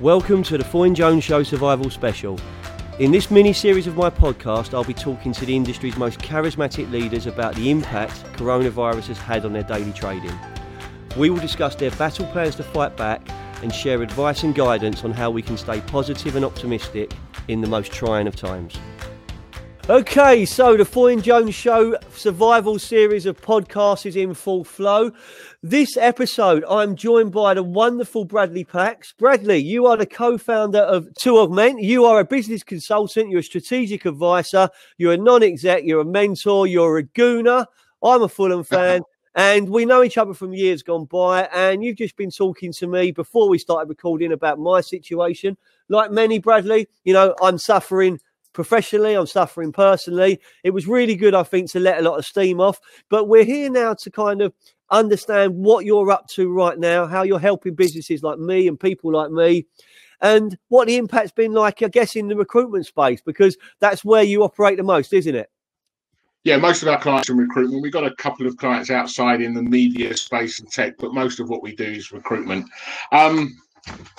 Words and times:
Welcome 0.00 0.44
to 0.44 0.56
the 0.56 0.62
Foyne 0.62 0.94
Jones 0.94 1.24
Show 1.24 1.42
Survival 1.42 1.90
Special. 1.90 2.38
In 3.00 3.10
this 3.10 3.32
mini 3.32 3.52
series 3.52 3.88
of 3.88 3.96
my 3.96 4.08
podcast, 4.08 4.72
I'll 4.72 4.84
be 4.84 4.94
talking 4.94 5.32
to 5.32 5.44
the 5.44 5.56
industry's 5.56 5.96
most 5.96 6.20
charismatic 6.20 6.88
leaders 6.92 7.26
about 7.26 7.56
the 7.56 7.68
impact 7.68 8.12
coronavirus 8.34 9.08
has 9.08 9.18
had 9.18 9.44
on 9.44 9.52
their 9.52 9.64
daily 9.64 9.92
trading. 9.92 10.38
We 11.16 11.30
will 11.30 11.40
discuss 11.40 11.74
their 11.74 11.90
battle 11.90 12.26
plans 12.26 12.54
to 12.56 12.62
fight 12.62 12.96
back 12.96 13.28
and 13.60 13.74
share 13.74 14.00
advice 14.00 14.44
and 14.44 14.54
guidance 14.54 15.02
on 15.02 15.10
how 15.10 15.32
we 15.32 15.42
can 15.42 15.56
stay 15.56 15.80
positive 15.80 16.36
and 16.36 16.44
optimistic 16.44 17.12
in 17.48 17.60
the 17.60 17.66
most 17.66 17.90
trying 17.90 18.28
of 18.28 18.36
times. 18.36 18.78
Okay, 19.90 20.44
so 20.44 20.76
the 20.76 20.84
Foyne 20.84 21.22
Jones 21.22 21.54
Show 21.54 21.96
survival 22.10 22.78
series 22.78 23.24
of 23.24 23.40
podcasts 23.40 24.04
is 24.04 24.16
in 24.16 24.34
full 24.34 24.62
flow. 24.62 25.12
This 25.64 25.96
episode, 25.96 26.64
I'm 26.70 26.94
joined 26.94 27.32
by 27.32 27.54
the 27.54 27.64
wonderful 27.64 28.24
Bradley 28.24 28.62
Placks. 28.62 29.12
Bradley, 29.18 29.58
you 29.58 29.86
are 29.86 29.96
the 29.96 30.06
co-founder 30.06 30.78
of 30.78 31.08
To 31.22 31.38
Augment. 31.38 31.82
You 31.82 32.04
are 32.04 32.20
a 32.20 32.24
business 32.24 32.62
consultant. 32.62 33.28
You're 33.28 33.40
a 33.40 33.42
strategic 33.42 34.06
advisor. 34.06 34.68
You're 34.98 35.14
a 35.14 35.16
non-exec. 35.16 35.82
You're 35.82 36.02
a 36.02 36.04
mentor. 36.04 36.68
You're 36.68 36.98
a 36.98 37.02
gooner. 37.02 37.66
I'm 38.04 38.22
a 38.22 38.28
Fulham 38.28 38.62
fan. 38.70 39.02
And 39.34 39.68
we 39.68 39.84
know 39.84 40.04
each 40.04 40.16
other 40.16 40.32
from 40.32 40.52
years 40.52 40.84
gone 40.84 41.06
by. 41.06 41.48
And 41.52 41.82
you've 41.82 41.96
just 41.96 42.16
been 42.16 42.30
talking 42.30 42.72
to 42.74 42.86
me 42.86 43.10
before 43.10 43.48
we 43.48 43.58
started 43.58 43.88
recording 43.88 44.30
about 44.30 44.60
my 44.60 44.80
situation. 44.80 45.56
Like 45.88 46.12
many, 46.12 46.38
Bradley, 46.38 46.86
you 47.02 47.14
know, 47.14 47.34
I'm 47.42 47.58
suffering 47.58 48.20
professionally, 48.52 49.14
I'm 49.14 49.26
suffering 49.26 49.72
personally. 49.72 50.38
It 50.62 50.70
was 50.70 50.86
really 50.86 51.16
good, 51.16 51.34
I 51.34 51.42
think, 51.42 51.70
to 51.72 51.80
let 51.80 51.98
a 51.98 52.08
lot 52.08 52.18
of 52.18 52.26
steam 52.26 52.60
off. 52.60 52.78
But 53.08 53.26
we're 53.26 53.44
here 53.44 53.70
now 53.70 53.94
to 53.94 54.10
kind 54.10 54.40
of 54.40 54.52
understand 54.90 55.54
what 55.54 55.84
you're 55.84 56.10
up 56.10 56.26
to 56.28 56.52
right 56.52 56.78
now, 56.78 57.06
how 57.06 57.22
you're 57.22 57.38
helping 57.38 57.74
businesses 57.74 58.22
like 58.22 58.38
me 58.38 58.68
and 58.68 58.78
people 58.78 59.12
like 59.12 59.30
me, 59.30 59.66
and 60.20 60.58
what 60.68 60.86
the 60.86 60.96
impact's 60.96 61.32
been 61.32 61.52
like, 61.52 61.82
I 61.82 61.88
guess, 61.88 62.16
in 62.16 62.28
the 62.28 62.36
recruitment 62.36 62.86
space, 62.86 63.20
because 63.20 63.56
that's 63.80 64.04
where 64.04 64.22
you 64.22 64.42
operate 64.42 64.76
the 64.76 64.82
most, 64.82 65.12
isn't 65.12 65.34
it? 65.34 65.50
Yeah, 66.44 66.56
most 66.56 66.82
of 66.82 66.88
our 66.88 67.00
clients 67.00 67.28
in 67.28 67.36
recruitment. 67.36 67.82
We've 67.82 67.92
got 67.92 68.06
a 68.06 68.14
couple 68.14 68.46
of 68.46 68.56
clients 68.56 68.90
outside 68.90 69.40
in 69.40 69.54
the 69.54 69.62
media 69.62 70.16
space 70.16 70.60
and 70.60 70.70
tech, 70.70 70.94
but 70.98 71.12
most 71.12 71.40
of 71.40 71.48
what 71.48 71.62
we 71.62 71.74
do 71.74 71.84
is 71.84 72.12
recruitment. 72.12 72.66
Um, 73.12 73.56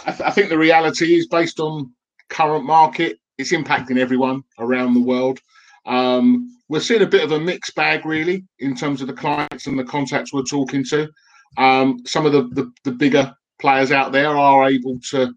I, 0.05 0.11
th- 0.11 0.21
I 0.21 0.31
think 0.31 0.49
the 0.49 0.57
reality 0.57 1.15
is 1.15 1.27
based 1.27 1.59
on 1.59 1.91
current 2.29 2.65
market 2.65 3.19
it's 3.39 3.53
impacting 3.53 3.97
everyone 3.97 4.43
around 4.59 4.93
the 4.93 5.01
world. 5.01 5.39
Um, 5.85 6.58
we're 6.69 6.79
seeing 6.79 7.01
a 7.01 7.07
bit 7.07 7.23
of 7.23 7.31
a 7.31 7.39
mixed 7.39 7.75
bag, 7.75 8.05
really, 8.05 8.45
in 8.59 8.75
terms 8.75 9.01
of 9.01 9.07
the 9.07 9.13
clients 9.13 9.67
and 9.67 9.77
the 9.77 9.83
contacts 9.83 10.31
we're 10.31 10.43
talking 10.43 10.83
to. 10.85 11.09
Um, 11.57 11.99
some 12.05 12.25
of 12.25 12.31
the, 12.31 12.43
the, 12.53 12.71
the, 12.83 12.91
bigger 12.91 13.33
players 13.59 13.91
out 13.91 14.11
there 14.11 14.37
are 14.37 14.69
able 14.69 14.99
to 15.09 15.33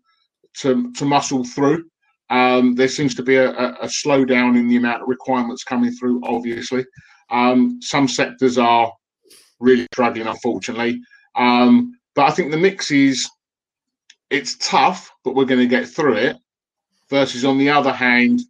to, 0.58 0.92
to 0.92 1.04
muscle 1.06 1.42
through. 1.42 1.86
Um, 2.28 2.74
there 2.74 2.88
seems 2.88 3.14
to 3.14 3.22
be 3.22 3.36
a, 3.36 3.50
a, 3.50 3.86
slowdown 3.86 4.58
in 4.58 4.68
the 4.68 4.76
amount 4.76 5.02
of 5.02 5.08
requirements 5.08 5.64
coming 5.64 5.90
through, 5.92 6.20
obviously. 6.22 6.84
Um, 7.30 7.78
some 7.80 8.06
sectors 8.06 8.58
are 8.58 8.92
really 9.58 9.86
struggling, 9.94 10.26
unfortunately. 10.26 11.00
Um, 11.34 11.92
but 12.14 12.26
I 12.26 12.30
think 12.30 12.50
the 12.50 12.58
mix 12.58 12.90
is 12.90 13.28
it's 14.28 14.56
tough, 14.58 15.10
but 15.24 15.34
we're 15.34 15.46
going 15.46 15.60
to 15.60 15.66
get 15.66 15.88
through 15.88 16.16
it 16.16 16.36
versus 17.08 17.44
on 17.44 17.58
the 17.58 17.70
other 17.70 17.92
hand, 17.92 18.40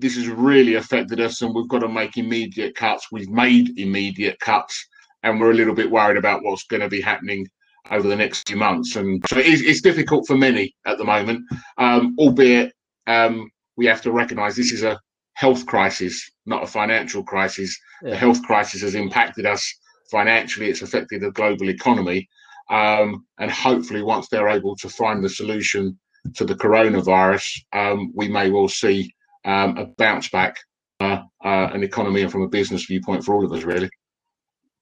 this 0.00 0.16
has 0.16 0.28
really 0.28 0.74
affected 0.74 1.20
us 1.20 1.42
and 1.42 1.54
we've 1.54 1.68
got 1.68 1.80
to 1.80 1.88
make 1.88 2.16
immediate 2.16 2.74
cuts. 2.74 3.08
We've 3.12 3.28
made 3.28 3.78
immediate 3.78 4.38
cuts 4.40 4.86
and 5.22 5.38
we're 5.38 5.50
a 5.50 5.54
little 5.54 5.74
bit 5.74 5.90
worried 5.90 6.16
about 6.16 6.42
what's 6.42 6.64
going 6.64 6.80
to 6.80 6.88
be 6.88 7.00
happening 7.00 7.46
over 7.90 8.08
the 8.08 8.16
next 8.16 8.48
few 8.48 8.56
months. 8.56 8.96
And 8.96 9.22
so 9.28 9.38
it's, 9.38 9.62
it's 9.62 9.80
difficult 9.80 10.26
for 10.26 10.36
many 10.36 10.74
at 10.86 10.98
the 10.98 11.04
moment, 11.04 11.44
um, 11.78 12.14
albeit 12.18 12.72
um, 13.06 13.50
we 13.76 13.86
have 13.86 14.02
to 14.02 14.12
recognize 14.12 14.56
this 14.56 14.72
is 14.72 14.82
a 14.82 14.98
health 15.34 15.66
crisis, 15.66 16.30
not 16.46 16.62
a 16.62 16.66
financial 16.66 17.22
crisis. 17.22 17.78
Yeah. 18.02 18.10
The 18.10 18.16
health 18.16 18.42
crisis 18.42 18.82
has 18.82 18.94
impacted 18.94 19.46
us 19.46 19.72
financially, 20.10 20.68
it's 20.68 20.82
affected 20.82 21.22
the 21.22 21.30
global 21.32 21.68
economy. 21.68 22.28
Um, 22.70 23.26
and 23.38 23.50
hopefully, 23.50 24.02
once 24.02 24.28
they're 24.28 24.48
able 24.48 24.76
to 24.76 24.88
find 24.88 25.24
the 25.24 25.28
solution 25.28 25.98
to 26.36 26.44
the 26.44 26.54
coronavirus, 26.54 27.46
um, 27.72 28.12
we 28.14 28.28
may 28.28 28.50
well 28.50 28.68
see 28.68 29.12
um, 29.44 29.78
a 29.78 29.86
bounce 29.86 30.28
back, 30.28 30.56
uh, 31.00 31.22
uh, 31.44 31.70
an 31.72 31.82
economy 31.82 32.22
and 32.22 32.32
from 32.32 32.42
a 32.42 32.48
business 32.48 32.84
viewpoint 32.84 33.24
for 33.24 33.34
all 33.34 33.44
of 33.44 33.52
us, 33.52 33.64
really. 33.64 33.90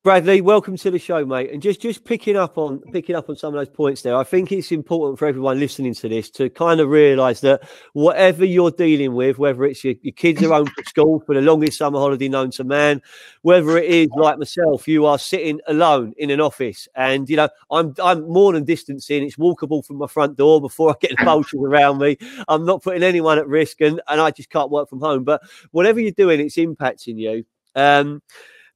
Bradley, 0.04 0.40
welcome 0.40 0.76
to 0.76 0.92
the 0.92 0.98
show, 0.98 1.26
mate. 1.26 1.50
And 1.50 1.60
just 1.60 1.82
just 1.82 2.04
picking 2.04 2.36
up 2.36 2.56
on 2.56 2.78
picking 2.92 3.16
up 3.16 3.28
on 3.28 3.36
some 3.36 3.52
of 3.52 3.58
those 3.58 3.74
points 3.74 4.02
there, 4.02 4.14
I 4.14 4.22
think 4.22 4.52
it's 4.52 4.70
important 4.70 5.18
for 5.18 5.26
everyone 5.26 5.58
listening 5.58 5.92
to 5.94 6.08
this 6.08 6.30
to 6.30 6.48
kind 6.50 6.78
of 6.78 6.88
realise 6.88 7.40
that 7.40 7.68
whatever 7.94 8.44
you're 8.44 8.70
dealing 8.70 9.14
with, 9.14 9.38
whether 9.38 9.64
it's 9.64 9.82
your, 9.82 9.94
your 10.02 10.12
kids 10.12 10.40
are 10.44 10.50
home 10.50 10.66
from 10.66 10.84
school 10.84 11.20
for 11.26 11.34
the 11.34 11.40
longest 11.40 11.78
summer 11.78 11.98
holiday 11.98 12.28
known 12.28 12.52
to 12.52 12.62
man, 12.62 13.02
whether 13.42 13.76
it 13.76 13.86
is 13.86 14.08
like 14.14 14.38
myself, 14.38 14.86
you 14.86 15.04
are 15.04 15.18
sitting 15.18 15.58
alone 15.66 16.14
in 16.16 16.30
an 16.30 16.40
office, 16.40 16.86
and 16.94 17.28
you 17.28 17.34
know 17.34 17.48
I'm 17.72 17.92
I'm 18.00 18.22
more 18.28 18.52
than 18.52 18.64
distancing. 18.64 19.24
It's 19.24 19.36
walkable 19.36 19.84
from 19.84 19.96
my 19.96 20.06
front 20.06 20.36
door 20.36 20.60
before 20.60 20.90
I 20.90 20.94
get 21.00 21.18
the 21.18 21.24
vultures 21.24 21.60
around 21.60 21.98
me. 21.98 22.18
I'm 22.46 22.64
not 22.64 22.84
putting 22.84 23.02
anyone 23.02 23.36
at 23.38 23.48
risk, 23.48 23.80
and 23.80 24.00
and 24.06 24.20
I 24.20 24.30
just 24.30 24.50
can't 24.50 24.70
work 24.70 24.88
from 24.88 25.00
home. 25.00 25.24
But 25.24 25.42
whatever 25.72 25.98
you're 25.98 26.12
doing, 26.12 26.38
it's 26.38 26.56
impacting 26.56 27.18
you. 27.18 27.44
Um, 27.74 28.22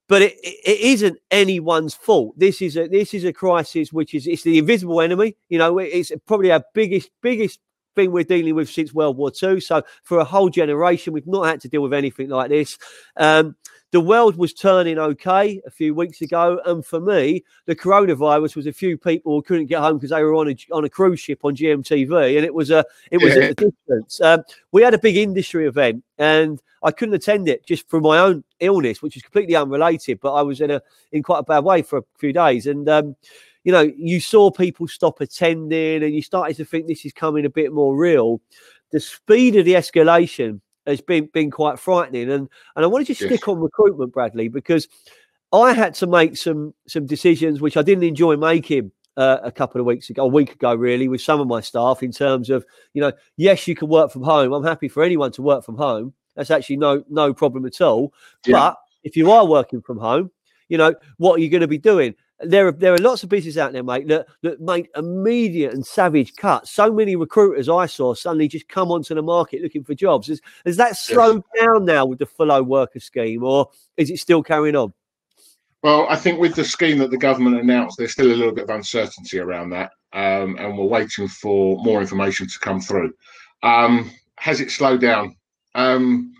but 0.08 0.22
it, 0.22 0.38
it 0.42 0.80
isn't 0.80 1.18
anyone's 1.30 1.94
fault. 1.94 2.38
This 2.38 2.60
is 2.62 2.76
a 2.76 2.88
this 2.88 3.14
is 3.14 3.24
a 3.24 3.32
crisis 3.32 3.92
which 3.92 4.14
is 4.14 4.26
it's 4.26 4.42
the 4.42 4.58
invisible 4.58 5.00
enemy. 5.00 5.36
You 5.48 5.58
know, 5.58 5.78
it's 5.78 6.12
probably 6.26 6.52
our 6.52 6.62
biggest 6.74 7.10
biggest 7.22 7.60
thing 7.94 8.12
we're 8.12 8.24
dealing 8.24 8.54
with 8.54 8.70
since 8.70 8.94
World 8.94 9.16
War 9.16 9.30
II. 9.42 9.60
So 9.60 9.82
for 10.02 10.18
a 10.18 10.24
whole 10.24 10.48
generation, 10.48 11.12
we've 11.12 11.26
not 11.26 11.46
had 11.46 11.60
to 11.62 11.68
deal 11.68 11.82
with 11.82 11.92
anything 11.92 12.28
like 12.28 12.50
this. 12.50 12.78
Um, 13.16 13.56
the 13.92 14.00
world 14.00 14.36
was 14.36 14.54
turning 14.54 14.98
okay 14.98 15.60
a 15.66 15.70
few 15.70 15.94
weeks 15.94 16.22
ago, 16.22 16.60
and 16.64 16.84
for 16.84 16.98
me, 16.98 17.44
the 17.66 17.76
coronavirus 17.76 18.56
was 18.56 18.66
a 18.66 18.72
few 18.72 18.96
people 18.96 19.34
who 19.34 19.42
couldn't 19.42 19.66
get 19.66 19.80
home 19.80 19.98
because 19.98 20.10
they 20.10 20.22
were 20.22 20.34
on 20.34 20.48
a 20.48 20.56
on 20.72 20.84
a 20.84 20.88
cruise 20.88 21.20
ship 21.20 21.40
on 21.44 21.54
GMTV, 21.54 22.36
and 22.36 22.44
it 22.44 22.54
was 22.54 22.70
a 22.70 22.84
it 23.10 23.18
was 23.22 23.36
yeah. 23.36 23.42
a 23.44 23.54
distance. 23.54 24.20
Um, 24.22 24.42
we 24.72 24.82
had 24.82 24.94
a 24.94 24.98
big 24.98 25.16
industry 25.16 25.66
event, 25.66 26.02
and 26.16 26.60
I 26.82 26.90
couldn't 26.90 27.14
attend 27.14 27.48
it 27.48 27.66
just 27.66 27.88
for 27.88 28.00
my 28.00 28.18
own 28.18 28.42
illness, 28.60 29.02
which 29.02 29.16
is 29.16 29.22
completely 29.22 29.54
unrelated. 29.54 30.20
But 30.20 30.32
I 30.34 30.42
was 30.42 30.62
in 30.62 30.70
a 30.70 30.80
in 31.12 31.22
quite 31.22 31.40
a 31.40 31.44
bad 31.44 31.62
way 31.62 31.82
for 31.82 31.98
a 31.98 32.04
few 32.18 32.32
days, 32.32 32.66
and 32.66 32.88
um, 32.88 33.14
you 33.62 33.72
know, 33.72 33.92
you 33.96 34.20
saw 34.20 34.50
people 34.50 34.88
stop 34.88 35.20
attending, 35.20 36.02
and 36.02 36.14
you 36.14 36.22
started 36.22 36.56
to 36.56 36.64
think 36.64 36.86
this 36.86 37.04
is 37.04 37.12
coming 37.12 37.44
a 37.44 37.50
bit 37.50 37.74
more 37.74 37.94
real. 37.94 38.40
The 38.90 39.00
speed 39.00 39.56
of 39.56 39.66
the 39.66 39.74
escalation 39.74 40.62
has 40.86 41.00
been 41.00 41.28
been 41.32 41.50
quite 41.50 41.78
frightening. 41.78 42.30
And 42.30 42.48
and 42.76 42.84
I 42.84 42.86
wanted 42.86 43.06
to 43.08 43.12
yes. 43.12 43.24
stick 43.24 43.48
on 43.48 43.60
recruitment, 43.60 44.12
Bradley, 44.12 44.48
because 44.48 44.88
I 45.52 45.72
had 45.72 45.94
to 45.94 46.06
make 46.06 46.36
some 46.36 46.74
some 46.86 47.06
decisions 47.06 47.60
which 47.60 47.76
I 47.76 47.82
didn't 47.82 48.04
enjoy 48.04 48.36
making. 48.36 48.92
Uh, 49.14 49.36
a 49.42 49.52
couple 49.52 49.78
of 49.78 49.86
weeks 49.86 50.08
ago, 50.08 50.22
a 50.22 50.26
week 50.26 50.54
ago, 50.54 50.74
really, 50.74 51.06
with 51.06 51.20
some 51.20 51.38
of 51.38 51.46
my 51.46 51.60
staff 51.60 52.02
in 52.02 52.10
terms 52.10 52.48
of, 52.48 52.64
you 52.94 53.02
know, 53.02 53.12
yes, 53.36 53.68
you 53.68 53.74
can 53.74 53.86
work 53.88 54.10
from 54.10 54.22
home. 54.22 54.54
I'm 54.54 54.64
happy 54.64 54.88
for 54.88 55.02
anyone 55.02 55.30
to 55.32 55.42
work 55.42 55.66
from 55.66 55.76
home. 55.76 56.14
That's 56.34 56.50
actually 56.50 56.78
no 56.78 57.04
no 57.10 57.34
problem 57.34 57.66
at 57.66 57.78
all. 57.82 58.14
Yeah. 58.46 58.52
But 58.52 58.76
if 59.04 59.14
you 59.14 59.30
are 59.30 59.46
working 59.46 59.82
from 59.82 59.98
home, 59.98 60.30
you 60.70 60.78
know, 60.78 60.94
what 61.18 61.34
are 61.34 61.42
you 61.42 61.50
going 61.50 61.60
to 61.60 61.68
be 61.68 61.76
doing? 61.76 62.14
There 62.42 62.68
are 62.68 62.72
there 62.72 62.94
are 62.94 62.98
lots 62.98 63.22
of 63.22 63.28
businesses 63.28 63.58
out 63.58 63.72
there, 63.72 63.82
mate, 63.82 64.08
that 64.08 64.26
that 64.42 64.60
make 64.60 64.90
immediate 64.96 65.72
and 65.72 65.86
savage 65.86 66.34
cuts. 66.36 66.70
So 66.70 66.92
many 66.92 67.16
recruiters 67.16 67.68
I 67.68 67.86
saw 67.86 68.14
suddenly 68.14 68.48
just 68.48 68.68
come 68.68 68.90
onto 68.90 69.14
the 69.14 69.22
market 69.22 69.62
looking 69.62 69.84
for 69.84 69.94
jobs. 69.94 70.28
Has, 70.28 70.40
has 70.64 70.76
that 70.76 70.96
slowed 70.96 71.42
yes. 71.54 71.64
down 71.64 71.84
now 71.84 72.04
with 72.04 72.18
the 72.18 72.26
furlough 72.26 72.62
worker 72.62 73.00
scheme, 73.00 73.44
or 73.44 73.70
is 73.96 74.10
it 74.10 74.18
still 74.18 74.42
carrying 74.42 74.76
on? 74.76 74.92
Well, 75.82 76.06
I 76.08 76.16
think 76.16 76.38
with 76.38 76.54
the 76.54 76.64
scheme 76.64 76.98
that 76.98 77.10
the 77.10 77.18
government 77.18 77.58
announced, 77.58 77.98
there's 77.98 78.12
still 78.12 78.32
a 78.32 78.34
little 78.34 78.54
bit 78.54 78.64
of 78.64 78.70
uncertainty 78.70 79.38
around 79.38 79.70
that, 79.70 79.90
um, 80.12 80.56
and 80.58 80.78
we're 80.78 80.84
waiting 80.84 81.28
for 81.28 81.82
more 81.82 82.00
information 82.00 82.46
to 82.46 82.58
come 82.60 82.80
through. 82.80 83.12
Um, 83.62 84.10
has 84.36 84.60
it 84.60 84.70
slowed 84.70 85.00
down? 85.00 85.36
Um, 85.74 86.32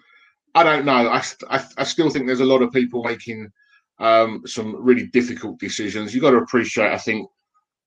I 0.55 0.62
don't 0.62 0.84
know. 0.84 1.08
I, 1.08 1.22
I, 1.48 1.64
I 1.78 1.84
still 1.84 2.10
think 2.10 2.26
there's 2.26 2.40
a 2.40 2.44
lot 2.44 2.62
of 2.62 2.72
people 2.72 3.02
making 3.02 3.50
um, 3.99 4.43
some 4.47 4.83
really 4.83 5.06
difficult 5.06 5.59
decisions. 5.59 6.15
You've 6.15 6.23
got 6.23 6.31
to 6.33 6.39
appreciate, 6.39 6.93
I 6.93 6.99
think, 6.99 7.29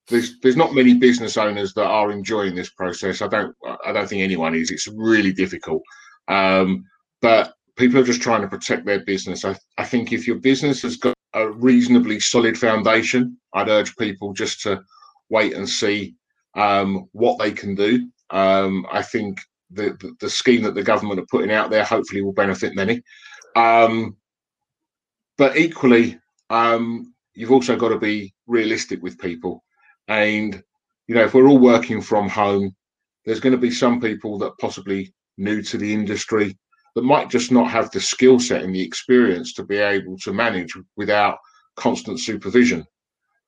there's 0.07 0.39
there's 0.41 0.55
not 0.55 0.75
many 0.75 0.93
business 0.93 1.35
owners 1.35 1.73
that 1.73 1.87
are 1.87 2.11
enjoying 2.11 2.53
this 2.53 2.69
process. 2.69 3.23
I 3.23 3.27
don't 3.27 3.55
I 3.83 3.91
don't 3.91 4.07
think 4.07 4.21
anyone 4.21 4.53
is. 4.53 4.69
It's 4.69 4.87
really 4.87 5.33
difficult. 5.33 5.81
Um, 6.27 6.85
but 7.21 7.53
people 7.75 7.99
are 7.99 8.03
just 8.03 8.21
trying 8.21 8.41
to 8.41 8.47
protect 8.47 8.85
their 8.85 9.03
business. 9.03 9.43
I, 9.45 9.55
I 9.77 9.83
think 9.83 10.11
if 10.11 10.27
your 10.27 10.37
business 10.37 10.83
has 10.83 10.97
got 10.97 11.15
a 11.33 11.49
reasonably 11.49 12.19
solid 12.19 12.57
foundation, 12.57 13.37
I'd 13.53 13.69
urge 13.69 13.95
people 13.97 14.33
just 14.33 14.61
to 14.61 14.81
wait 15.29 15.53
and 15.53 15.67
see 15.67 16.15
um, 16.55 17.09
what 17.11 17.37
they 17.39 17.51
can 17.51 17.75
do. 17.75 18.07
Um, 18.29 18.85
I 18.91 19.01
think 19.01 19.41
the, 19.71 19.97
the, 19.99 20.15
the 20.19 20.29
scheme 20.29 20.63
that 20.63 20.75
the 20.75 20.83
government 20.83 21.19
are 21.19 21.27
putting 21.29 21.51
out 21.51 21.69
there 21.69 21.83
hopefully 21.83 22.21
will 22.21 22.33
benefit 22.33 22.75
many. 22.75 23.01
Um, 23.55 24.15
but 25.37 25.57
equally, 25.57 26.19
um, 26.49 27.13
you've 27.33 27.51
also 27.51 27.75
got 27.75 27.89
to 27.89 27.99
be 27.99 28.33
realistic 28.47 29.01
with 29.01 29.19
people. 29.19 29.63
And, 30.07 30.61
you 31.07 31.15
know, 31.15 31.23
if 31.23 31.33
we're 31.33 31.47
all 31.47 31.59
working 31.59 32.01
from 32.01 32.29
home, 32.29 32.75
there's 33.25 33.39
going 33.39 33.51
to 33.51 33.59
be 33.59 33.71
some 33.71 33.99
people 33.99 34.37
that 34.39 34.57
possibly 34.59 35.13
new 35.37 35.61
to 35.63 35.77
the 35.77 35.93
industry 35.93 36.57
that 36.95 37.03
might 37.03 37.29
just 37.29 37.51
not 37.51 37.69
have 37.69 37.91
the 37.91 37.99
skill 37.99 38.39
set 38.39 38.63
and 38.63 38.73
the 38.73 38.81
experience 38.81 39.53
to 39.53 39.63
be 39.63 39.77
able 39.77 40.17
to 40.19 40.33
manage 40.33 40.73
without 40.95 41.37
constant 41.75 42.19
supervision. 42.19 42.85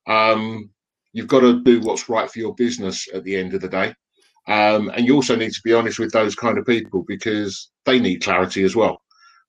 Um, 0.08 0.70
you've 1.14 1.28
got 1.28 1.42
to 1.42 1.64
do 1.64 1.80
what's 1.80 2.10
right 2.10 2.30
for 2.30 2.40
your 2.40 2.56
business 2.56 3.08
at 3.14 3.24
the 3.24 3.36
end 3.38 3.54
of 3.54 3.62
the 3.62 3.70
day. 3.70 3.94
Um, 4.48 4.90
and 4.90 5.06
you 5.06 5.16
also 5.16 5.36
need 5.36 5.52
to 5.52 5.62
be 5.64 5.74
honest 5.74 6.00
with 6.00 6.12
those 6.12 6.36
kind 6.36 6.58
of 6.58 6.66
people 6.66 7.04
because 7.08 7.70
they 7.86 8.00
need 8.00 8.24
clarity 8.24 8.64
as 8.64 8.76
well. 8.76 9.02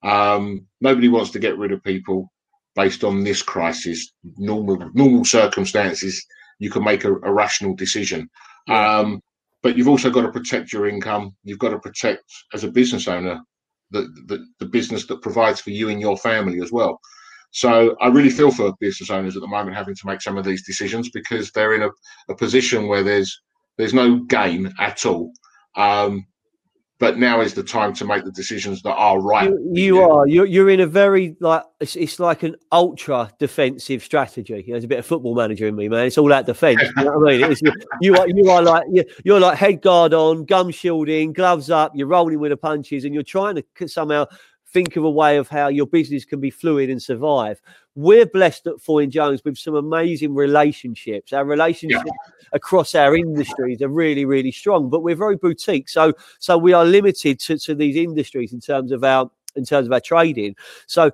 Um, 0.02 0.66
nobody 0.80 1.08
wants 1.08 1.30
to 1.32 1.38
get 1.38 1.58
rid 1.58 1.72
of 1.72 1.82
people 1.82 2.30
based 2.74 3.04
on 3.04 3.24
this 3.24 3.42
crisis. 3.42 4.12
Normal 4.36 4.78
normal 4.94 5.24
circumstances, 5.24 6.24
you 6.58 6.70
can 6.70 6.84
make 6.84 7.04
a, 7.04 7.12
a 7.12 7.32
rational 7.32 7.74
decision. 7.74 8.28
Um, 8.68 9.20
but 9.62 9.76
you've 9.76 9.88
also 9.88 10.10
got 10.10 10.22
to 10.22 10.32
protect 10.32 10.72
your 10.72 10.86
income. 10.88 11.34
You've 11.42 11.58
got 11.58 11.70
to 11.70 11.78
protect, 11.78 12.22
as 12.54 12.62
a 12.62 12.70
business 12.70 13.08
owner, 13.08 13.40
the, 13.90 14.02
the, 14.26 14.46
the 14.60 14.66
business 14.66 15.06
that 15.06 15.22
provides 15.22 15.60
for 15.60 15.70
you 15.70 15.88
and 15.88 16.00
your 16.00 16.16
family 16.16 16.60
as 16.60 16.70
well. 16.70 17.00
So 17.50 17.96
I 18.00 18.08
really 18.08 18.30
feel 18.30 18.50
for 18.50 18.74
business 18.78 19.10
owners 19.10 19.34
at 19.36 19.40
the 19.40 19.48
moment 19.48 19.76
having 19.76 19.94
to 19.94 20.06
make 20.06 20.20
some 20.20 20.36
of 20.36 20.44
these 20.44 20.66
decisions 20.66 21.10
because 21.10 21.50
they're 21.50 21.74
in 21.74 21.82
a, 21.82 21.90
a 22.28 22.36
position 22.36 22.88
where 22.88 23.02
there's 23.02 23.40
there's 23.78 23.94
no 23.94 24.16
gain 24.24 24.72
at 24.78 25.06
all. 25.06 25.32
Um, 25.76 26.26
but 26.98 27.16
now 27.16 27.40
is 27.40 27.54
the 27.54 27.62
time 27.62 27.92
to 27.94 28.04
make 28.04 28.24
the 28.24 28.32
decisions 28.32 28.82
that 28.82 28.94
are 28.94 29.20
right. 29.20 29.50
You, 29.50 29.70
you 29.72 30.02
are. 30.02 30.26
You're, 30.26 30.46
you're 30.46 30.70
in 30.70 30.80
a 30.80 30.86
very 30.86 31.36
like 31.40 31.62
it's, 31.80 31.94
it's 31.94 32.18
like 32.18 32.42
an 32.42 32.56
ultra 32.72 33.30
defensive 33.38 34.02
strategy. 34.02 34.54
You 34.54 34.58
know, 34.58 34.72
there's 34.74 34.84
a 34.84 34.88
bit 34.88 34.98
of 34.98 35.06
football 35.06 35.36
manager 35.36 35.68
in 35.68 35.76
me, 35.76 35.88
man. 35.88 36.06
It's 36.06 36.18
all 36.18 36.28
that 36.28 36.46
defense. 36.46 36.82
you 36.96 37.04
know 37.04 37.18
what 37.18 37.32
I 37.32 37.38
mean? 37.38 37.52
It's, 37.52 37.62
you 38.00 38.16
are 38.16 38.28
you 38.28 38.50
are 38.50 38.62
like 38.62 38.84
you're, 38.90 39.04
you're 39.24 39.40
like 39.40 39.56
head 39.56 39.80
guard 39.80 40.12
on, 40.12 40.44
gum 40.44 40.70
shielding, 40.70 41.32
gloves 41.32 41.70
up. 41.70 41.92
You're 41.94 42.08
rolling 42.08 42.40
with 42.40 42.50
the 42.50 42.56
punches, 42.56 43.04
and 43.04 43.14
you're 43.14 43.22
trying 43.22 43.62
to 43.76 43.88
somehow 43.88 44.26
think 44.72 44.96
of 44.96 45.04
a 45.04 45.10
way 45.10 45.36
of 45.36 45.48
how 45.48 45.68
your 45.68 45.86
business 45.86 46.24
can 46.24 46.40
be 46.40 46.50
fluid 46.50 46.90
and 46.90 47.02
survive. 47.02 47.60
We're 47.94 48.26
blessed 48.26 48.66
at 48.66 48.80
Foyne 48.80 49.10
Jones 49.10 49.42
with 49.44 49.56
some 49.56 49.74
amazing 49.74 50.34
relationships. 50.34 51.32
Our 51.32 51.44
relationships 51.44 52.04
yeah. 52.06 52.48
across 52.52 52.94
our 52.94 53.16
industries 53.16 53.82
are 53.82 53.88
really, 53.88 54.24
really 54.24 54.52
strong, 54.52 54.90
but 54.90 55.02
we're 55.02 55.16
very 55.16 55.36
boutique. 55.36 55.88
So, 55.88 56.12
so 56.38 56.58
we 56.58 56.72
are 56.72 56.84
limited 56.84 57.40
to, 57.40 57.58
to 57.58 57.74
these 57.74 57.96
industries 57.96 58.52
in 58.52 58.60
terms 58.60 58.92
of 58.92 59.04
our 59.04 59.30
in 59.56 59.64
terms 59.64 59.86
of 59.86 59.92
our 59.92 60.00
trading. 60.00 60.54
So, 60.86 61.10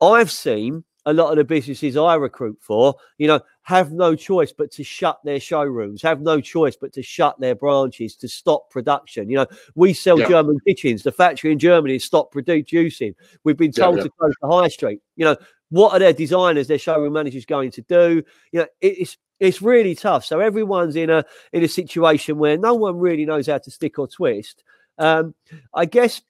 I've 0.00 0.30
seen 0.30 0.84
a 1.06 1.12
lot 1.12 1.30
of 1.30 1.36
the 1.36 1.44
businesses 1.44 1.96
I 1.96 2.16
recruit 2.16 2.58
for, 2.60 2.94
you 3.16 3.26
know, 3.28 3.40
have 3.68 3.92
no 3.92 4.14
choice 4.14 4.50
but 4.50 4.70
to 4.70 4.82
shut 4.82 5.20
their 5.24 5.38
showrooms, 5.38 6.00
have 6.00 6.22
no 6.22 6.40
choice 6.40 6.74
but 6.74 6.90
to 6.90 7.02
shut 7.02 7.38
their 7.38 7.54
branches, 7.54 8.16
to 8.16 8.26
stop 8.26 8.70
production. 8.70 9.28
You 9.28 9.36
know, 9.36 9.46
we 9.74 9.92
sell 9.92 10.18
yeah. 10.18 10.26
German 10.26 10.58
kitchens. 10.66 11.02
The 11.02 11.12
factory 11.12 11.52
in 11.52 11.58
Germany 11.58 11.92
has 11.92 12.04
stopped 12.04 12.32
producing. 12.32 13.14
We've 13.44 13.58
been 13.58 13.70
told 13.70 13.96
yeah, 13.96 14.04
yeah. 14.04 14.04
to 14.04 14.10
close 14.18 14.32
the 14.40 14.48
high 14.48 14.68
street. 14.68 15.02
You 15.16 15.26
know, 15.26 15.36
what 15.68 15.92
are 15.92 15.98
their 15.98 16.14
designers, 16.14 16.66
their 16.66 16.78
showroom 16.78 17.12
managers 17.12 17.44
going 17.44 17.70
to 17.72 17.82
do? 17.82 18.22
You 18.52 18.60
know, 18.60 18.66
it's 18.80 19.18
it's 19.38 19.60
really 19.60 19.94
tough. 19.94 20.24
So 20.24 20.40
everyone's 20.40 20.96
in 20.96 21.10
a 21.10 21.22
in 21.52 21.62
a 21.62 21.68
situation 21.68 22.38
where 22.38 22.56
no 22.56 22.72
one 22.72 22.96
really 22.96 23.26
knows 23.26 23.48
how 23.48 23.58
to 23.58 23.70
stick 23.70 23.98
or 23.98 24.08
twist. 24.08 24.64
Um, 24.96 25.34
I 25.74 25.84
guess 25.84 26.22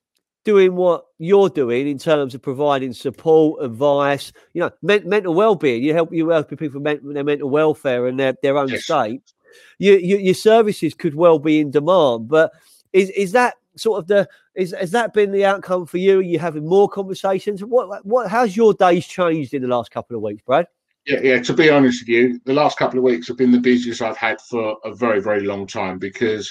doing 0.49 0.75
what 0.75 1.05
you're 1.19 1.51
doing 1.51 1.87
in 1.87 1.99
terms 1.99 2.35
of 2.35 2.41
providing 2.41 2.91
support, 2.95 3.63
advice, 3.63 4.33
you 4.55 4.63
know, 4.63 4.71
men- 4.81 5.07
mental 5.07 5.35
well-being. 5.35 5.83
You 5.83 5.93
help 5.93 6.11
you 6.11 6.31
help 6.31 6.49
people 6.49 6.81
with 6.81 7.15
their 7.15 7.23
mental 7.23 7.51
welfare 7.51 8.07
and 8.07 8.19
their, 8.19 8.35
their 8.43 8.57
own 8.57 8.69
yes. 8.69 8.85
state. 8.85 9.35
You, 9.79 9.99
you, 9.99 10.17
your 10.17 10.33
services 10.33 10.95
could 10.95 11.15
well 11.15 11.39
be 11.39 11.61
in 11.61 11.71
demand, 11.71 12.29
but 12.29 12.51
is 12.95 13.11
is 13.11 13.33
that 13.33 13.57
sort 13.77 13.99
of 13.99 14.07
the 14.07 14.27
is 14.55 14.75
has 14.81 14.91
that 14.93 15.13
been 15.13 15.33
the 15.33 15.45
outcome 15.45 15.85
for 15.85 15.99
you? 15.99 16.21
Are 16.21 16.23
you 16.23 16.39
having 16.39 16.67
more 16.67 16.89
conversations? 16.89 17.63
What 17.63 18.07
what 18.07 18.31
how's 18.31 18.57
your 18.57 18.73
days 18.73 19.07
changed 19.07 19.53
in 19.53 19.61
the 19.61 19.69
last 19.69 19.91
couple 19.91 20.17
of 20.17 20.23
weeks, 20.23 20.41
Brad? 20.47 20.67
Yeah, 21.05 21.21
yeah. 21.23 21.43
To 21.43 21.53
be 21.53 21.69
honest 21.69 22.01
with 22.05 22.09
you, 22.09 22.41
the 22.47 22.55
last 22.55 22.79
couple 22.79 22.99
of 22.99 23.05
weeks 23.05 23.29
have 23.29 23.37
been 23.37 23.53
the 23.53 23.61
busiest 23.61 24.01
I've 24.01 24.17
had 24.17 24.41
for 24.41 24.79
a 24.83 24.95
very, 24.95 25.21
very 25.21 25.43
long 25.43 25.67
time 25.67 25.99
because 25.99 26.51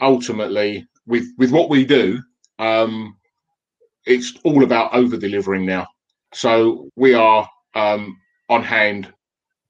ultimately, 0.00 0.88
with 1.06 1.26
with 1.36 1.50
what 1.50 1.68
we 1.68 1.84
do, 1.84 2.22
um, 2.58 3.14
it's 4.06 4.34
all 4.44 4.64
about 4.64 4.94
over 4.94 5.16
delivering 5.16 5.64
now. 5.66 5.86
So 6.32 6.88
we 6.96 7.14
are 7.14 7.48
um, 7.74 8.16
on 8.48 8.62
hand 8.62 9.12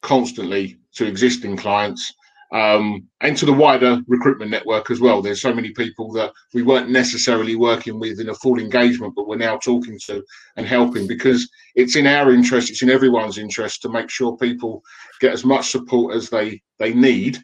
constantly 0.02 0.78
to 0.94 1.06
existing 1.06 1.56
clients 1.56 2.12
um, 2.52 3.08
and 3.20 3.36
to 3.36 3.46
the 3.46 3.52
wider 3.52 4.00
recruitment 4.06 4.50
network 4.50 4.90
as 4.90 5.00
well. 5.00 5.20
There's 5.20 5.42
so 5.42 5.52
many 5.52 5.70
people 5.70 6.12
that 6.12 6.32
we 6.52 6.62
weren't 6.62 6.88
necessarily 6.88 7.56
working 7.56 7.98
with 7.98 8.20
in 8.20 8.28
a 8.28 8.34
full 8.34 8.58
engagement, 8.60 9.14
but 9.16 9.26
we're 9.26 9.36
now 9.36 9.56
talking 9.56 9.98
to 10.06 10.22
and 10.56 10.66
helping 10.66 11.06
because 11.06 11.48
it's 11.74 11.96
in 11.96 12.06
our 12.06 12.32
interest, 12.32 12.70
it's 12.70 12.82
in 12.82 12.90
everyone's 12.90 13.38
interest 13.38 13.82
to 13.82 13.88
make 13.88 14.08
sure 14.08 14.36
people 14.36 14.82
get 15.20 15.32
as 15.32 15.44
much 15.44 15.70
support 15.70 16.14
as 16.14 16.30
they 16.30 16.62
they 16.78 16.94
need 16.94 17.42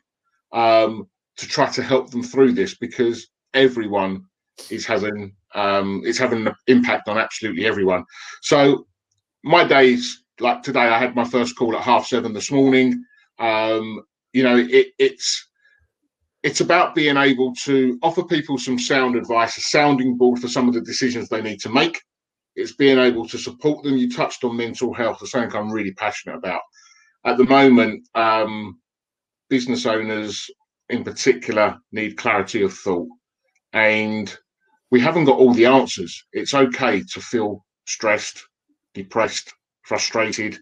um, 0.52 1.08
to 1.36 1.48
try 1.48 1.68
to 1.70 1.82
help 1.82 2.10
them 2.10 2.22
through 2.22 2.52
this 2.52 2.76
because 2.76 3.28
everyone 3.54 4.24
is 4.70 4.86
having 4.86 5.34
um, 5.54 6.02
it's 6.04 6.18
having 6.18 6.46
an 6.46 6.54
impact 6.66 7.08
on 7.08 7.18
absolutely 7.18 7.66
everyone. 7.66 8.04
So 8.42 8.86
my 9.42 9.64
days, 9.64 10.22
like 10.38 10.62
today, 10.62 10.80
I 10.80 10.98
had 10.98 11.14
my 11.14 11.24
first 11.24 11.56
call 11.56 11.76
at 11.76 11.82
half 11.82 12.06
seven 12.06 12.32
this 12.32 12.50
morning. 12.50 13.04
Um, 13.38 14.02
you 14.32 14.42
know, 14.42 14.56
it, 14.56 14.88
it's 14.98 15.48
it's 16.42 16.60
about 16.60 16.94
being 16.94 17.16
able 17.16 17.54
to 17.54 17.98
offer 18.02 18.24
people 18.24 18.56
some 18.56 18.78
sound 18.78 19.16
advice, 19.16 19.58
a 19.58 19.60
sounding 19.60 20.16
board 20.16 20.38
for 20.38 20.48
some 20.48 20.68
of 20.68 20.74
the 20.74 20.80
decisions 20.80 21.28
they 21.28 21.42
need 21.42 21.60
to 21.60 21.68
make. 21.68 22.00
It's 22.56 22.72
being 22.72 22.98
able 22.98 23.28
to 23.28 23.38
support 23.38 23.84
them. 23.84 23.96
You 23.96 24.10
touched 24.10 24.42
on 24.44 24.56
mental 24.56 24.94
health, 24.94 25.18
the 25.20 25.26
something 25.26 25.54
I'm 25.54 25.70
really 25.70 25.92
passionate 25.92 26.36
about. 26.36 26.62
At 27.24 27.36
the 27.36 27.44
moment, 27.44 28.08
um, 28.14 28.80
business 29.50 29.84
owners 29.84 30.48
in 30.88 31.04
particular 31.04 31.78
need 31.92 32.16
clarity 32.16 32.62
of 32.62 32.72
thought. 32.72 33.08
And 33.72 34.34
we 34.90 35.00
haven't 35.00 35.24
got 35.24 35.38
all 35.38 35.54
the 35.54 35.66
answers. 35.66 36.24
It's 36.32 36.54
okay 36.54 37.02
to 37.12 37.20
feel 37.20 37.64
stressed, 37.86 38.44
depressed, 38.94 39.52
frustrated, 39.82 40.58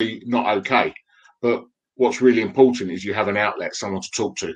not 0.00 0.58
okay. 0.58 0.94
But 1.42 1.64
what's 1.96 2.22
really 2.22 2.42
important 2.42 2.90
is 2.90 3.04
you 3.04 3.14
have 3.14 3.28
an 3.28 3.36
outlet, 3.36 3.74
someone 3.74 4.02
to 4.02 4.10
talk 4.10 4.36
to. 4.38 4.54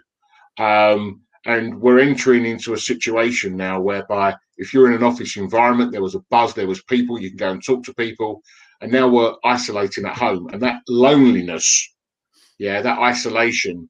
Um, 0.63 1.23
and 1.45 1.81
we're 1.81 2.01
entering 2.01 2.45
into 2.47 2.73
a 2.73 2.79
situation 2.79 3.57
now 3.57 3.81
whereby 3.81 4.35
if 4.57 4.75
you're 4.75 4.89
in 4.89 4.97
an 4.97 5.05
office 5.05 5.37
environment, 5.37 5.93
there 5.93 6.03
was 6.03 6.15
a 6.15 6.25
buzz, 6.31 6.53
there 6.53 6.67
was 6.67 6.83
people, 6.83 7.21
you 7.21 7.31
can 7.31 7.37
go 7.37 7.51
and 7.51 7.65
talk 7.65 7.85
to 7.85 7.95
people. 7.95 8.43
And 8.81 8.91
now 8.93 9.09
we're 9.09 9.35
isolating 9.45 10.05
at 10.05 10.17
home. 10.17 10.49
And 10.53 10.63
that 10.63 10.83
loneliness, 10.89 11.95
yeah, 12.59 12.83
that 12.83 12.99
isolation 12.99 13.89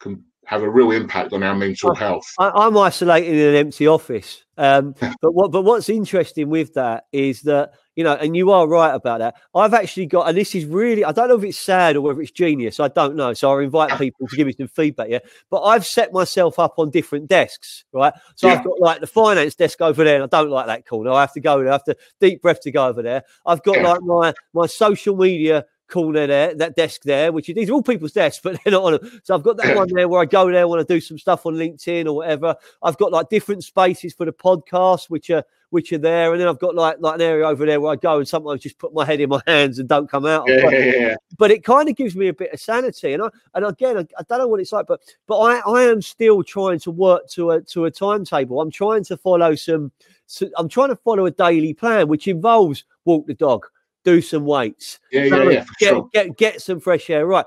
can 0.00 0.24
have 0.50 0.62
a 0.64 0.68
real 0.68 0.90
impact 0.90 1.32
on 1.32 1.44
our 1.44 1.54
mental 1.54 1.94
health. 1.94 2.24
I, 2.36 2.66
am 2.66 2.76
isolated 2.76 3.34
in 3.34 3.54
an 3.54 3.54
empty 3.54 3.86
office. 3.86 4.44
Um, 4.58 4.96
but 5.22 5.32
what 5.32 5.52
but 5.52 5.62
what's 5.62 5.88
interesting 5.88 6.50
with 6.50 6.74
that 6.74 7.04
is 7.12 7.42
that 7.42 7.74
you 7.94 8.02
know, 8.02 8.14
and 8.14 8.36
you 8.36 8.50
are 8.50 8.66
right 8.66 8.92
about 8.92 9.20
that. 9.20 9.36
I've 9.54 9.74
actually 9.74 10.06
got, 10.06 10.28
and 10.28 10.36
this 10.36 10.54
is 10.54 10.64
really, 10.64 11.04
I 11.04 11.12
don't 11.12 11.28
know 11.28 11.36
if 11.36 11.44
it's 11.44 11.58
sad 11.58 11.96
or 11.96 12.00
whether 12.00 12.22
it's 12.22 12.30
genius. 12.30 12.80
I 12.80 12.88
don't 12.88 13.14
know. 13.14 13.34
So 13.34 13.52
I 13.52 13.62
invite 13.62 13.90
people 13.98 14.26
to 14.26 14.36
give 14.36 14.46
me 14.46 14.54
some 14.56 14.68
feedback. 14.68 15.08
Yeah, 15.08 15.18
but 15.50 15.62
I've 15.62 15.86
set 15.86 16.12
myself 16.12 16.58
up 16.58 16.74
on 16.78 16.90
different 16.90 17.28
desks, 17.28 17.84
right? 17.92 18.12
So 18.34 18.48
yeah. 18.48 18.54
I've 18.54 18.64
got 18.64 18.80
like 18.80 19.00
the 19.00 19.06
finance 19.06 19.54
desk 19.54 19.80
over 19.80 20.02
there, 20.02 20.16
and 20.16 20.24
I 20.24 20.36
don't 20.36 20.50
like 20.50 20.66
that 20.66 20.84
corner. 20.84 21.12
I 21.12 21.20
have 21.20 21.34
to 21.34 21.40
go 21.40 21.58
there. 21.58 21.68
I 21.68 21.72
have 21.72 21.84
to 21.84 21.96
deep 22.20 22.42
breath 22.42 22.60
to 22.62 22.72
go 22.72 22.88
over 22.88 23.02
there. 23.02 23.22
I've 23.46 23.62
got 23.62 23.80
like 23.80 24.00
my 24.02 24.34
my 24.52 24.66
social 24.66 25.16
media 25.16 25.64
corner 25.90 26.26
there, 26.26 26.54
that 26.54 26.76
desk 26.76 27.02
there, 27.02 27.32
which 27.32 27.48
is, 27.48 27.54
these 27.54 27.68
are 27.68 27.74
all 27.74 27.82
people's 27.82 28.12
desks, 28.12 28.40
but 28.42 28.58
they're 28.64 28.72
not 28.72 28.84
on 28.84 28.92
them. 28.92 29.20
So 29.24 29.34
I've 29.34 29.42
got 29.42 29.56
that 29.58 29.76
one 29.76 29.88
there 29.92 30.08
where 30.08 30.22
I 30.22 30.24
go 30.24 30.50
there, 30.50 30.66
want 30.66 30.86
to 30.86 30.94
do 30.94 31.00
some 31.00 31.18
stuff 31.18 31.46
on 31.46 31.54
LinkedIn 31.54 32.06
or 32.06 32.14
whatever. 32.14 32.56
I've 32.82 32.96
got 32.96 33.12
like 33.12 33.28
different 33.28 33.64
spaces 33.64 34.14
for 34.14 34.24
the 34.24 34.32
podcast, 34.32 35.10
which 35.10 35.30
are 35.30 35.44
which 35.70 35.92
are 35.92 35.98
there, 35.98 36.32
and 36.32 36.40
then 36.40 36.48
I've 36.48 36.58
got 36.58 36.74
like 36.74 36.96
like 37.00 37.14
an 37.14 37.22
area 37.22 37.46
over 37.46 37.64
there 37.64 37.80
where 37.80 37.92
I 37.92 37.96
go 37.96 38.18
and 38.18 38.28
sometimes 38.28 38.60
just 38.60 38.78
put 38.78 38.92
my 38.92 39.04
head 39.04 39.20
in 39.20 39.28
my 39.28 39.40
hands 39.46 39.78
and 39.78 39.88
don't 39.88 40.10
come 40.10 40.26
out. 40.26 40.44
Yeah, 40.46 40.62
but, 40.62 40.72
yeah, 40.72 41.14
but 41.38 41.50
it 41.50 41.64
kind 41.64 41.88
of 41.88 41.96
gives 41.96 42.14
me 42.14 42.28
a 42.28 42.32
bit 42.32 42.52
of 42.52 42.60
sanity, 42.60 43.12
and 43.12 43.22
I 43.22 43.28
and 43.54 43.64
again 43.64 43.96
I, 43.96 44.06
I, 44.18 44.22
don't 44.28 44.38
know 44.38 44.48
what 44.48 44.60
it's 44.60 44.72
like, 44.72 44.86
but 44.86 45.00
but 45.26 45.38
I 45.38 45.58
I 45.60 45.82
am 45.84 46.02
still 46.02 46.42
trying 46.42 46.80
to 46.80 46.90
work 46.90 47.28
to 47.30 47.52
a 47.52 47.60
to 47.62 47.84
a 47.86 47.90
timetable. 47.90 48.60
I'm 48.60 48.70
trying 48.70 49.04
to 49.04 49.16
follow 49.16 49.54
some. 49.54 49.92
So 50.26 50.48
I'm 50.56 50.68
trying 50.68 50.90
to 50.90 50.96
follow 50.96 51.26
a 51.26 51.30
daily 51.32 51.74
plan, 51.74 52.06
which 52.06 52.28
involves 52.28 52.84
walk 53.04 53.26
the 53.26 53.34
dog, 53.34 53.66
do 54.04 54.20
some 54.20 54.44
weights. 54.44 54.98
Yeah, 55.12 55.24
yeah, 55.24 55.50
yeah. 55.50 55.64
Get, 55.78 55.88
sure. 55.88 56.08
get, 56.12 56.36
get 56.36 56.62
some 56.62 56.80
fresh 56.80 57.10
air. 57.10 57.26
Right. 57.26 57.46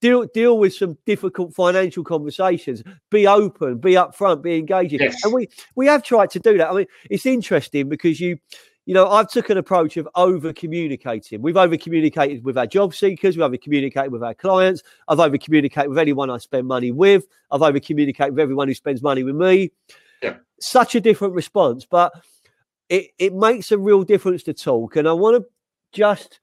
Deal 0.00 0.24
deal 0.32 0.58
with 0.58 0.74
some 0.74 0.96
difficult 1.04 1.54
financial 1.54 2.02
conversations. 2.02 2.82
Be 3.10 3.26
open, 3.26 3.78
be 3.78 3.92
upfront, 3.92 4.42
be 4.42 4.56
engaging. 4.56 5.00
Yes. 5.00 5.22
And 5.24 5.34
we 5.34 5.48
we 5.74 5.86
have 5.88 6.02
tried 6.02 6.30
to 6.30 6.38
do 6.38 6.56
that. 6.56 6.70
I 6.70 6.74
mean, 6.74 6.86
it's 7.10 7.26
interesting 7.26 7.90
because 7.90 8.18
you 8.18 8.38
you 8.86 8.94
know, 8.94 9.08
I've 9.08 9.28
took 9.28 9.50
an 9.50 9.58
approach 9.58 9.96
of 9.98 10.08
over 10.14 10.52
communicating. 10.52 11.42
We've 11.42 11.56
over 11.56 11.76
communicated 11.76 12.44
with 12.44 12.56
our 12.56 12.66
job 12.66 12.94
seekers, 12.94 13.36
we've 13.36 13.44
over 13.44 13.56
communicated 13.56 14.10
with 14.10 14.22
our 14.22 14.34
clients, 14.34 14.82
I've 15.06 15.20
over 15.20 15.38
communicated 15.38 15.90
with 15.90 15.98
anyone 15.98 16.30
I 16.30 16.38
spend 16.38 16.66
money 16.66 16.90
with, 16.90 17.26
I've 17.50 17.62
over 17.62 17.78
communicated 17.78 18.32
with 18.32 18.40
everyone 18.40 18.68
who 18.68 18.74
spends 18.74 19.02
money 19.02 19.22
with 19.22 19.36
me. 19.36 19.70
Yeah. 20.22 20.36
Such 20.60 20.94
a 20.94 21.00
different 21.00 21.34
response, 21.34 21.86
but 21.88 22.12
it, 22.88 23.10
it 23.18 23.32
makes 23.34 23.70
a 23.70 23.78
real 23.78 24.02
difference 24.02 24.42
to 24.44 24.54
talk. 24.54 24.96
And 24.96 25.06
I 25.06 25.12
want 25.12 25.36
to 25.36 25.44
just 25.92 26.40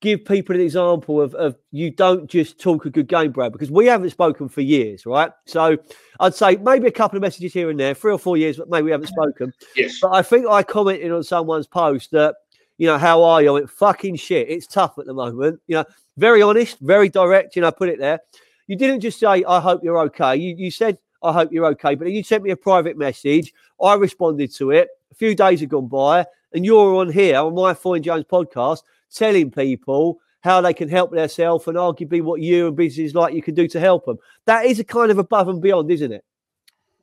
give 0.00 0.24
people 0.24 0.54
an 0.54 0.60
example 0.60 1.20
of, 1.20 1.34
of 1.34 1.56
you 1.70 1.90
don't 1.90 2.28
just 2.28 2.60
talk 2.60 2.84
a 2.84 2.90
good 2.90 3.08
game, 3.08 3.32
Brad, 3.32 3.52
because 3.52 3.70
we 3.70 3.86
haven't 3.86 4.10
spoken 4.10 4.48
for 4.50 4.60
years, 4.60 5.06
right? 5.06 5.32
So 5.46 5.78
I'd 6.20 6.34
say 6.34 6.56
maybe 6.56 6.86
a 6.86 6.92
couple 6.92 7.16
of 7.16 7.22
messages 7.22 7.54
here 7.54 7.70
and 7.70 7.80
there, 7.80 7.94
three 7.94 8.12
or 8.12 8.18
four 8.18 8.36
years, 8.36 8.58
but 8.58 8.68
maybe 8.68 8.84
we 8.84 8.90
haven't 8.90 9.06
spoken. 9.06 9.52
Yes. 9.74 9.98
But 10.02 10.12
I 10.12 10.20
think 10.20 10.46
I 10.46 10.62
commented 10.62 11.10
on 11.10 11.22
someone's 11.22 11.66
post 11.66 12.10
that, 12.10 12.34
you 12.76 12.86
know, 12.86 12.98
how 12.98 13.22
are 13.22 13.40
you? 13.40 13.48
I 13.48 13.52
went, 13.52 13.70
fucking 13.70 14.16
shit. 14.16 14.50
It's 14.50 14.66
tough 14.66 14.98
at 14.98 15.06
the 15.06 15.14
moment. 15.14 15.60
You 15.68 15.76
know, 15.76 15.84
very 16.18 16.42
honest, 16.42 16.78
very 16.80 17.08
direct, 17.08 17.56
you 17.56 17.62
know, 17.62 17.72
put 17.72 17.88
it 17.88 17.98
there. 17.98 18.20
You 18.66 18.76
didn't 18.76 19.00
just 19.00 19.18
say, 19.18 19.44
I 19.44 19.60
hope 19.60 19.82
you're 19.82 19.98
okay. 20.00 20.36
You, 20.36 20.54
you 20.56 20.70
said, 20.70 20.98
I 21.24 21.32
hope 21.32 21.50
you're 21.52 21.66
okay. 21.66 21.94
But 21.94 22.12
you 22.12 22.22
sent 22.22 22.42
me 22.44 22.50
a 22.50 22.56
private 22.56 22.98
message. 22.98 23.52
I 23.82 23.94
responded 23.94 24.54
to 24.56 24.70
it. 24.70 24.88
A 25.10 25.14
few 25.14 25.34
days 25.34 25.60
have 25.60 25.70
gone 25.70 25.88
by, 25.88 26.26
and 26.52 26.64
you're 26.64 26.96
on 26.96 27.10
here 27.10 27.38
on 27.38 27.54
my 27.54 27.72
Foyne 27.72 28.02
Jones 28.02 28.24
podcast 28.30 28.82
telling 29.12 29.50
people 29.50 30.20
how 30.40 30.60
they 30.60 30.74
can 30.74 30.88
help 30.88 31.10
themselves 31.10 31.66
and 31.66 31.76
arguably 31.76 32.20
what 32.20 32.40
you 32.40 32.66
and 32.66 32.76
business 32.76 33.14
like 33.14 33.32
you 33.32 33.40
can 33.42 33.54
do 33.54 33.66
to 33.68 33.80
help 33.80 34.04
them. 34.04 34.18
That 34.44 34.66
is 34.66 34.78
a 34.78 34.84
kind 34.84 35.10
of 35.10 35.18
above 35.18 35.48
and 35.48 35.62
beyond, 35.62 35.90
isn't 35.90 36.12
it? 36.12 36.22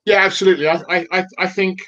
Yeah, 0.05 0.17
absolutely. 0.17 0.67
I, 0.67 0.83
I, 0.89 1.25
I 1.39 1.47
think, 1.47 1.81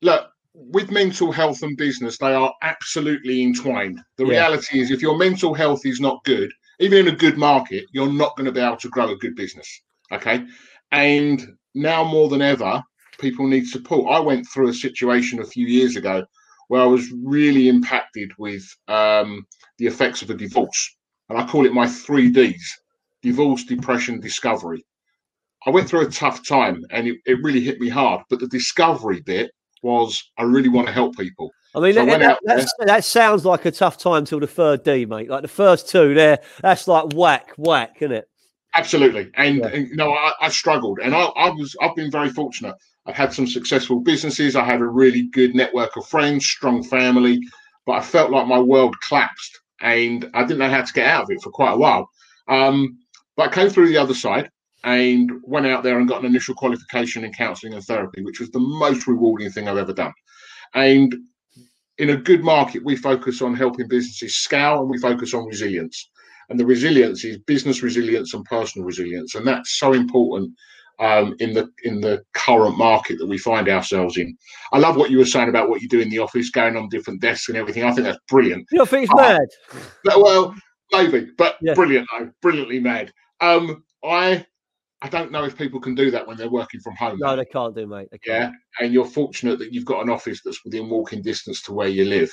look, 0.00 0.26
with 0.54 0.90
mental 0.90 1.30
health 1.30 1.62
and 1.62 1.76
business, 1.76 2.18
they 2.18 2.34
are 2.34 2.52
absolutely 2.62 3.42
entwined. 3.42 4.00
The 4.16 4.24
Yeah. 4.24 4.30
reality 4.30 4.80
is, 4.80 4.90
if 4.90 5.00
your 5.00 5.16
mental 5.16 5.54
health 5.54 5.86
is 5.86 6.00
not 6.00 6.24
good, 6.24 6.52
even 6.80 7.06
in 7.06 7.14
a 7.14 7.16
good 7.16 7.38
market, 7.38 7.84
you're 7.92 8.12
not 8.12 8.36
going 8.36 8.46
to 8.46 8.52
be 8.52 8.60
able 8.60 8.76
to 8.78 8.88
grow 8.88 9.10
a 9.10 9.16
good 9.16 9.36
business. 9.36 9.80
Okay. 10.10 10.44
And 10.92 11.44
now 11.74 12.04
more 12.04 12.28
than 12.28 12.42
ever, 12.42 12.82
people 13.18 13.46
need 13.46 13.66
support. 13.66 14.12
I 14.14 14.20
went 14.20 14.46
through 14.46 14.68
a 14.68 14.74
situation 14.74 15.40
a 15.40 15.46
few 15.46 15.66
years 15.66 15.96
ago 15.96 16.24
where 16.68 16.82
I 16.82 16.86
was 16.86 17.12
really 17.22 17.68
impacted 17.68 18.30
with 18.38 18.64
um, 18.88 19.46
the 19.78 19.86
effects 19.86 20.22
of 20.22 20.30
a 20.30 20.34
divorce. 20.34 20.96
And 21.28 21.38
I 21.38 21.46
call 21.46 21.66
it 21.66 21.72
my 21.72 21.86
three 21.86 22.30
Ds 22.30 22.78
divorce, 23.22 23.64
depression, 23.64 24.20
discovery. 24.20 24.84
I 25.64 25.70
went 25.70 25.88
through 25.88 26.06
a 26.06 26.10
tough 26.10 26.46
time 26.46 26.84
and 26.90 27.06
it, 27.06 27.18
it 27.24 27.42
really 27.42 27.60
hit 27.60 27.80
me 27.80 27.88
hard. 27.88 28.22
But 28.28 28.40
the 28.40 28.48
discovery 28.48 29.20
bit 29.20 29.52
was 29.82 30.22
I 30.38 30.42
really 30.42 30.68
want 30.68 30.88
to 30.88 30.92
help 30.92 31.16
people. 31.16 31.50
I 31.74 31.80
mean, 31.80 31.94
So 31.94 32.04
that, 32.04 32.20
went 32.20 32.38
that, 32.44 32.68
that 32.84 33.04
sounds 33.04 33.44
like 33.44 33.64
a 33.64 33.70
tough 33.70 33.96
time 33.96 34.24
till 34.24 34.40
the 34.40 34.46
third 34.46 34.82
D, 34.82 35.06
mate. 35.06 35.30
Like 35.30 35.42
the 35.42 35.48
first 35.48 35.88
two 35.88 36.14
there, 36.14 36.40
that's 36.60 36.86
like 36.88 37.12
whack, 37.14 37.52
whack, 37.56 37.96
isn't 38.00 38.12
it? 38.12 38.28
Absolutely, 38.74 39.30
and, 39.34 39.56
Yeah. 39.58 39.66
and 39.68 39.88
you 39.88 39.96
know 39.96 40.12
I, 40.12 40.32
I 40.40 40.48
struggled, 40.48 40.98
and 41.02 41.14
I, 41.14 41.24
I 41.24 41.50
was 41.50 41.76
I've 41.82 41.94
been 41.94 42.10
very 42.10 42.30
fortunate. 42.30 42.74
I've 43.06 43.16
had 43.16 43.32
some 43.32 43.46
successful 43.46 44.00
businesses. 44.00 44.56
I 44.56 44.64
had 44.64 44.80
a 44.80 44.86
really 44.86 45.24
good 45.32 45.54
network 45.54 45.96
of 45.96 46.06
friends, 46.06 46.46
strong 46.46 46.82
family, 46.82 47.40
but 47.86 47.92
I 47.92 48.00
felt 48.00 48.30
like 48.30 48.46
my 48.46 48.60
world 48.60 48.96
collapsed, 49.06 49.60
and 49.80 50.28
I 50.34 50.42
didn't 50.42 50.58
know 50.58 50.70
how 50.70 50.82
to 50.82 50.92
get 50.92 51.06
out 51.06 51.24
of 51.24 51.30
it 51.30 51.42
for 51.42 51.50
quite 51.50 51.72
a 51.72 51.76
while. 51.76 52.08
Um, 52.48 52.98
but 53.36 53.50
I 53.50 53.54
came 53.54 53.68
through 53.68 53.88
the 53.88 53.98
other 53.98 54.14
side 54.14 54.48
and 54.84 55.30
went 55.44 55.66
out 55.66 55.82
there 55.82 55.98
and 55.98 56.08
got 56.08 56.20
an 56.20 56.26
initial 56.26 56.54
qualification 56.54 57.24
in 57.24 57.32
counselling 57.32 57.74
and 57.74 57.84
therapy, 57.84 58.22
which 58.22 58.40
was 58.40 58.50
the 58.50 58.58
most 58.58 59.06
rewarding 59.06 59.50
thing 59.50 59.68
I've 59.68 59.76
ever 59.78 59.92
done. 59.92 60.12
And 60.74 61.14
in 61.98 62.10
a 62.10 62.16
good 62.16 62.42
market, 62.42 62.84
we 62.84 62.96
focus 62.96 63.42
on 63.42 63.54
helping 63.54 63.88
businesses 63.88 64.36
scale 64.36 64.80
and 64.80 64.90
we 64.90 64.98
focus 64.98 65.34
on 65.34 65.46
resilience. 65.46 66.10
And 66.52 66.60
the 66.60 66.66
resilience 66.66 67.24
is 67.24 67.38
business 67.38 67.82
resilience 67.82 68.34
and 68.34 68.44
personal 68.44 68.84
resilience, 68.84 69.34
and 69.34 69.46
that's 69.46 69.78
so 69.78 69.94
important 69.94 70.52
um, 70.98 71.34
in 71.40 71.54
the 71.54 71.70
in 71.82 72.02
the 72.02 72.22
current 72.34 72.76
market 72.76 73.16
that 73.20 73.26
we 73.26 73.38
find 73.38 73.70
ourselves 73.70 74.18
in. 74.18 74.36
I 74.70 74.76
love 74.78 74.96
what 74.96 75.10
you 75.10 75.16
were 75.16 75.24
saying 75.24 75.48
about 75.48 75.70
what 75.70 75.80
you 75.80 75.88
do 75.88 76.00
in 76.00 76.10
the 76.10 76.18
office, 76.18 76.50
going 76.50 76.76
on 76.76 76.90
different 76.90 77.22
desks 77.22 77.48
and 77.48 77.56
everything. 77.56 77.84
I 77.84 77.92
think 77.92 78.04
that's 78.04 78.18
brilliant. 78.28 78.66
You 78.70 78.84
think 78.84 79.04
it's 79.04 79.12
Oh, 79.14 79.22
mad? 79.22 79.48
Well, 80.04 80.54
maybe, 80.92 81.30
but 81.38 81.56
Yeah. 81.62 81.72
brilliant 81.72 82.06
though, 82.12 82.30
brilliantly 82.42 82.80
mad. 82.80 83.14
Um, 83.40 83.82
I 84.04 84.44
I 85.02 85.08
don't 85.08 85.32
know 85.32 85.44
if 85.44 85.58
people 85.58 85.80
can 85.80 85.96
do 85.96 86.10
that 86.12 86.26
when 86.26 86.36
they're 86.36 86.48
working 86.48 86.80
from 86.80 86.94
home. 86.94 87.18
No, 87.20 87.34
they 87.34 87.44
can't 87.44 87.74
do, 87.74 87.86
mate. 87.88 88.08
They 88.12 88.18
yeah 88.26 88.46
can't. 88.46 88.56
and 88.80 88.92
you're 88.92 89.04
fortunate 89.04 89.58
that 89.58 89.72
you've 89.72 89.84
got 89.84 90.02
an 90.02 90.10
office 90.10 90.40
that's 90.44 90.64
within 90.64 90.88
walking 90.88 91.22
distance 91.22 91.62
to 91.62 91.72
where 91.72 91.88
you 91.88 92.04
live 92.04 92.30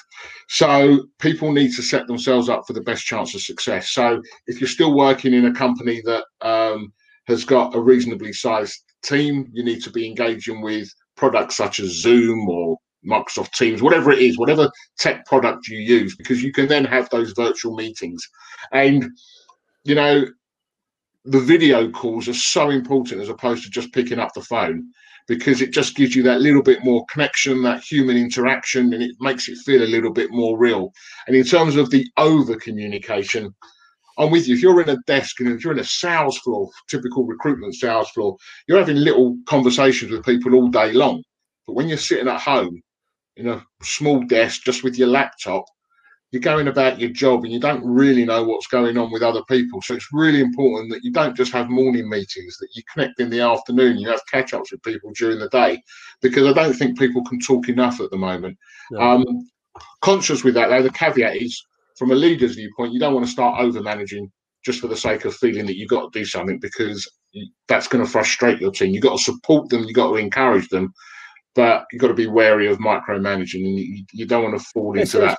so 0.47 1.03
people 1.19 1.51
need 1.51 1.73
to 1.73 1.81
set 1.81 2.07
themselves 2.07 2.49
up 2.49 2.65
for 2.65 2.73
the 2.73 2.81
best 2.81 3.05
chance 3.05 3.33
of 3.35 3.41
success 3.41 3.91
so 3.91 4.21
if 4.47 4.59
you're 4.59 4.67
still 4.67 4.95
working 4.95 5.33
in 5.33 5.45
a 5.45 5.53
company 5.53 6.01
that 6.05 6.25
um, 6.41 6.93
has 7.27 7.43
got 7.43 7.75
a 7.75 7.79
reasonably 7.79 8.33
sized 8.33 8.83
team 9.03 9.47
you 9.51 9.63
need 9.63 9.81
to 9.81 9.91
be 9.91 10.05
engaging 10.05 10.61
with 10.61 10.89
products 11.15 11.57
such 11.57 11.79
as 11.79 12.01
zoom 12.01 12.47
or 12.49 12.77
microsoft 13.07 13.51
teams 13.53 13.81
whatever 13.81 14.11
it 14.11 14.19
is 14.19 14.37
whatever 14.37 14.69
tech 14.97 15.25
product 15.25 15.67
you 15.67 15.77
use 15.77 16.15
because 16.15 16.43
you 16.43 16.51
can 16.51 16.67
then 16.67 16.83
have 16.83 17.09
those 17.09 17.31
virtual 17.31 17.75
meetings 17.75 18.27
and 18.73 19.09
you 19.85 19.95
know 19.95 20.25
the 21.25 21.39
video 21.39 21.89
calls 21.91 22.27
are 22.27 22.33
so 22.33 22.69
important 22.69 23.21
as 23.21 23.29
opposed 23.29 23.63
to 23.63 23.69
just 23.69 23.93
picking 23.93 24.19
up 24.19 24.33
the 24.33 24.41
phone 24.41 24.89
because 25.27 25.61
it 25.61 25.71
just 25.71 25.95
gives 25.95 26.15
you 26.15 26.23
that 26.23 26.41
little 26.41 26.63
bit 26.63 26.83
more 26.83 27.05
connection, 27.11 27.61
that 27.61 27.83
human 27.83 28.17
interaction, 28.17 28.93
and 28.93 29.03
it 29.03 29.15
makes 29.19 29.47
it 29.47 29.57
feel 29.59 29.83
a 29.83 29.85
little 29.85 30.11
bit 30.11 30.31
more 30.31 30.57
real. 30.57 30.91
And 31.27 31.35
in 31.35 31.43
terms 31.43 31.75
of 31.75 31.91
the 31.91 32.07
over 32.17 32.55
communication, 32.55 33.53
I'm 34.17 34.31
with 34.31 34.47
you. 34.47 34.55
If 34.55 34.61
you're 34.61 34.81
in 34.81 34.89
a 34.89 34.97
desk 35.05 35.39
and 35.39 35.49
if 35.49 35.63
you're 35.63 35.73
in 35.73 35.79
a 35.79 35.83
sales 35.83 36.39
floor, 36.39 36.69
typical 36.89 37.25
recruitment 37.25 37.75
sales 37.75 38.09
floor, 38.09 38.37
you're 38.67 38.79
having 38.79 38.97
little 38.97 39.37
conversations 39.45 40.11
with 40.11 40.25
people 40.25 40.55
all 40.55 40.67
day 40.67 40.93
long. 40.93 41.23
But 41.67 41.75
when 41.75 41.87
you're 41.87 41.97
sitting 41.99 42.27
at 42.27 42.41
home 42.41 42.81
in 43.37 43.47
a 43.47 43.63
small 43.83 44.23
desk 44.23 44.63
just 44.63 44.83
with 44.83 44.97
your 44.97 45.09
laptop, 45.09 45.63
you're 46.31 46.41
going 46.41 46.67
about 46.67 46.99
your 46.99 47.09
job 47.09 47.43
and 47.43 47.51
you 47.51 47.59
don't 47.59 47.83
really 47.83 48.23
know 48.23 48.43
what's 48.43 48.67
going 48.67 48.97
on 48.97 49.11
with 49.11 49.23
other 49.23 49.43
people. 49.45 49.81
So 49.81 49.95
it's 49.95 50.13
really 50.13 50.41
important 50.41 50.91
that 50.91 51.03
you 51.03 51.11
don't 51.11 51.35
just 51.35 51.51
have 51.53 51.69
morning 51.69 52.07
meetings, 52.07 52.57
that 52.57 52.69
you 52.75 52.83
connect 52.93 53.19
in 53.19 53.29
the 53.29 53.41
afternoon, 53.41 53.97
you 53.97 54.09
have 54.09 54.21
catch 54.31 54.53
ups 54.53 54.71
with 54.71 54.83
people 54.83 55.11
during 55.15 55.39
the 55.39 55.49
day, 55.49 55.81
because 56.21 56.45
I 56.45 56.53
don't 56.53 56.73
think 56.73 56.99
people 56.99 57.23
can 57.23 57.39
talk 57.39 57.67
enough 57.67 57.99
at 57.99 58.11
the 58.11 58.17
moment. 58.17 58.57
No. 58.91 59.01
Um, 59.01 59.49
conscious 60.01 60.43
with 60.43 60.53
that, 60.53 60.67
though, 60.67 60.83
the 60.83 60.91
caveat 60.91 61.37
is 61.37 61.63
from 61.97 62.11
a 62.11 62.15
leader's 62.15 62.55
viewpoint, 62.55 62.93
you 62.93 62.99
don't 62.99 63.13
want 63.13 63.25
to 63.25 63.31
start 63.31 63.59
over 63.59 63.81
managing 63.81 64.31
just 64.63 64.81
for 64.81 64.87
the 64.87 64.95
sake 64.95 65.25
of 65.25 65.35
feeling 65.35 65.65
that 65.65 65.77
you've 65.77 65.89
got 65.89 66.11
to 66.11 66.19
do 66.19 66.25
something 66.25 66.59
because 66.59 67.09
that's 67.67 67.87
going 67.87 68.03
to 68.03 68.09
frustrate 68.09 68.61
your 68.61 68.71
team. 68.71 68.93
You've 68.93 69.03
got 69.03 69.17
to 69.17 69.23
support 69.23 69.69
them, 69.69 69.83
you've 69.83 69.95
got 69.95 70.09
to 70.09 70.15
encourage 70.15 70.69
them. 70.69 70.93
But 71.55 71.85
you've 71.91 71.99
got 71.99 72.09
to 72.09 72.13
be 72.13 72.27
wary 72.27 72.67
of 72.67 72.77
micromanaging, 72.77 73.65
and 73.65 73.79
you, 73.79 74.05
you 74.13 74.25
don't 74.25 74.43
want 74.43 74.57
to 74.57 74.63
fall 74.65 74.93
into 74.93 75.01
it's, 75.01 75.11
that. 75.13 75.37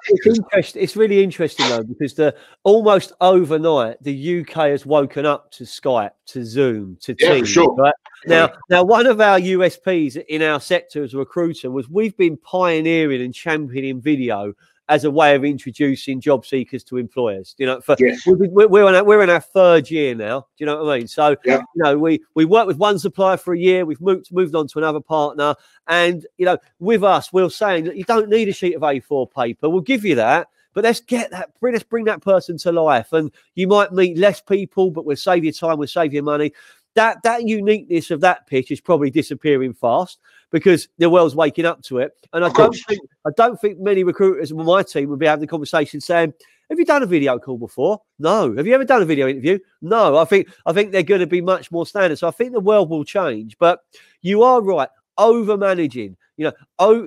it's. 0.53 0.77
It's 0.77 0.97
really 0.97 1.23
interesting 1.23 1.69
though 1.69 1.85
because 1.85 2.15
the 2.15 2.35
almost 2.65 3.13
overnight 3.21 4.03
the 4.03 4.41
UK 4.41 4.55
has 4.71 4.85
woken 4.85 5.25
up 5.25 5.53
to 5.53 5.65
Skype, 5.65 6.11
to 6.27 6.45
Zoom, 6.45 6.99
to 7.03 7.15
Yeah, 7.19 7.35
Teams. 7.35 7.49
sure. 7.49 7.73
Right 7.75 7.95
now, 8.27 8.51
now 8.69 8.83
one 8.83 9.07
of 9.07 9.21
our 9.21 9.39
USPs 9.39 10.17
in 10.29 10.43
our 10.43 10.61
sector 10.61 11.05
as 11.05 11.15
a 11.15 11.19
recruiter 11.19 11.71
was 11.71 11.89
we've 11.89 12.17
been 12.17 12.37
pioneering 12.37 13.23
and 13.23 13.33
championing 13.33 14.01
video 14.01 14.53
as 14.91 15.05
a 15.05 15.11
way 15.11 15.35
of 15.37 15.45
introducing 15.45 16.21
job 16.21 16.45
seekers 16.45 16.83
to 16.85 16.97
employers. 16.99 17.55
You 17.59 17.67
know, 17.67 17.81
for 17.81 17.97
Yes. 17.99 18.27
we- 18.27 18.49
we- 18.49 18.67
we're 18.67 18.85
on 18.85 18.95
our, 18.95 19.05
we're 19.05 19.23
in 19.23 19.31
our 19.31 19.41
third 19.41 19.91
year 19.91 20.15
now. 20.15 20.41
Do 20.41 20.47
you 20.59 20.67
know 20.67 20.83
what 20.85 20.93
I 20.93 20.99
mean? 20.99 21.07
So 21.07 21.37
Yeah. 21.45 21.59
you 21.77 21.83
know, 21.83 21.97
we 21.97 22.21
we 22.35 22.45
worked 22.45 22.67
with 22.67 22.77
one 22.77 22.99
supplier 22.99 23.37
for 23.39 23.55
a 23.55 23.59
year. 23.59 23.87
We've 23.87 24.01
moved 24.01 24.33
moved 24.33 24.55
on 24.55 24.67
to 24.69 24.79
another 24.79 25.01
partner, 25.01 25.55
and 25.87 26.27
you 26.39 26.45
know, 26.45 26.59
with 26.81 27.05
us, 27.05 27.33
we're 27.33 27.49
saying 27.49 27.85
that 27.85 27.97
you 27.97 28.05
don't 28.05 28.29
need 28.29 28.49
a 28.49 28.53
sheet 28.53 28.75
of 28.75 28.83
A4 28.83 29.27
paper. 29.33 29.71
We'll 29.71 29.81
give 29.81 30.05
you 30.05 30.17
that. 30.17 30.49
But 30.75 30.85
let's 30.85 31.01
get 31.01 31.33
that, 31.33 31.51
bring, 31.61 31.73
let's 31.73 31.85
bring 31.85 32.05
that 32.05 32.23
person 32.23 32.57
to 32.59 32.71
life. 32.71 33.13
And 33.13 33.33
you 33.57 33.67
might 33.67 33.93
meet 33.93 34.17
less 34.17 34.41
people, 34.41 34.93
but 34.93 35.05
we'll 35.05 35.17
save 35.17 35.45
you 35.45 35.53
time, 35.53 35.79
we'll 35.79 35.89
save 35.89 36.13
you 36.15 36.23
money. 36.23 36.53
That 36.95 37.23
that 37.23 37.45
uniqueness 37.45 38.11
of 38.11 38.21
that 38.23 38.47
pitch 38.49 38.71
is 38.73 38.81
probably 38.81 39.11
disappearing 39.11 39.73
fast 39.75 40.19
because 40.51 40.89
the 40.99 41.09
world's 41.09 41.35
waking 41.37 41.65
up 41.65 41.83
to 41.83 41.99
it. 41.99 42.13
And 42.33 42.45
I 42.45 42.49
Of 42.49 42.55
don't 42.55 42.67
course. 42.67 42.85
think 42.87 43.01
I 43.27 43.31
don't 43.37 43.61
think 43.61 43.79
many 43.79 44.05
recruiters 44.05 44.53
on 44.53 44.65
my 44.65 44.83
team 44.83 45.09
would 45.11 45.19
be 45.19 45.27
having 45.27 45.41
the 45.43 45.47
conversation 45.47 46.01
saying, 46.01 46.33
"Have 46.69 46.79
you 46.79 46.85
done 46.85 47.03
a 47.03 47.07
video 47.07 47.39
call 47.39 47.59
before? 47.59 48.01
No. 48.19 48.55
Have 48.57 48.67
you 48.67 48.75
ever 48.75 48.85
done 48.85 49.03
a 49.03 49.07
video 49.07 49.29
interview? 49.29 49.59
No. 49.83 50.17
I 50.17 50.25
think 50.25 50.49
I 50.67 50.73
think 50.73 50.93
they're 50.93 51.03
going 51.03 51.21
to 51.21 51.27
be 51.27 51.41
much 51.41 51.71
more 51.71 51.87
standard. 51.87 52.19
So 52.19 52.29
I 52.29 52.33
think 52.33 52.53
the 52.53 52.61
world 52.61 52.91
will 52.91 53.05
change. 53.05 53.57
But 53.59 53.81
you 54.23 54.43
are 54.43 54.61
right. 54.63 54.89
Over 55.19 55.57
managing, 55.57 56.17
you 56.37 56.47
know, 56.47 56.53
oh, 56.79 57.07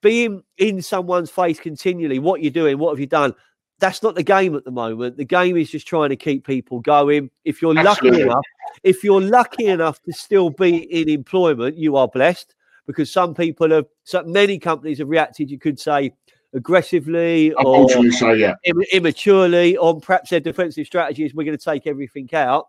being 0.00 0.42
in 0.56 0.80
someone's 0.80 1.30
face 1.30 1.60
continually. 1.60 2.18
What 2.18 2.42
you're 2.42 2.50
doing? 2.50 2.78
What 2.78 2.90
have 2.90 3.00
you 3.00 3.06
done? 3.06 3.34
That's 3.80 4.02
not 4.02 4.14
the 4.14 4.22
game 4.22 4.56
at 4.56 4.64
the 4.64 4.70
moment. 4.70 5.16
The 5.16 5.24
game 5.24 5.56
is 5.56 5.70
just 5.70 5.86
trying 5.86 6.08
to 6.08 6.16
keep 6.16 6.46
people 6.46 6.80
going. 6.80 7.30
If 7.44 7.62
you're 7.62 7.78
Absolutely. 7.78 8.10
lucky 8.10 8.22
enough, 8.22 8.44
if 8.82 9.04
you're 9.04 9.20
lucky 9.20 9.66
enough 9.66 10.02
to 10.02 10.12
still 10.12 10.50
be 10.50 10.76
in 10.78 11.08
employment, 11.08 11.76
you 11.76 11.96
are 11.96 12.08
blessed 12.08 12.54
because 12.86 13.10
some 13.12 13.34
people 13.34 13.70
have, 13.70 13.86
so 14.04 14.24
many 14.24 14.58
companies 14.58 14.98
have 14.98 15.08
reacted. 15.08 15.50
You 15.50 15.58
could 15.58 15.78
say 15.78 16.12
aggressively 16.54 17.52
or 17.52 17.88
so, 18.10 18.32
yeah. 18.32 18.54
Immaturely 18.92 19.76
on 19.76 20.00
perhaps 20.00 20.30
their 20.30 20.40
defensive 20.40 20.86
strategies. 20.86 21.34
We're 21.34 21.44
going 21.44 21.58
to 21.58 21.64
take 21.64 21.86
everything 21.86 22.28
out. 22.32 22.66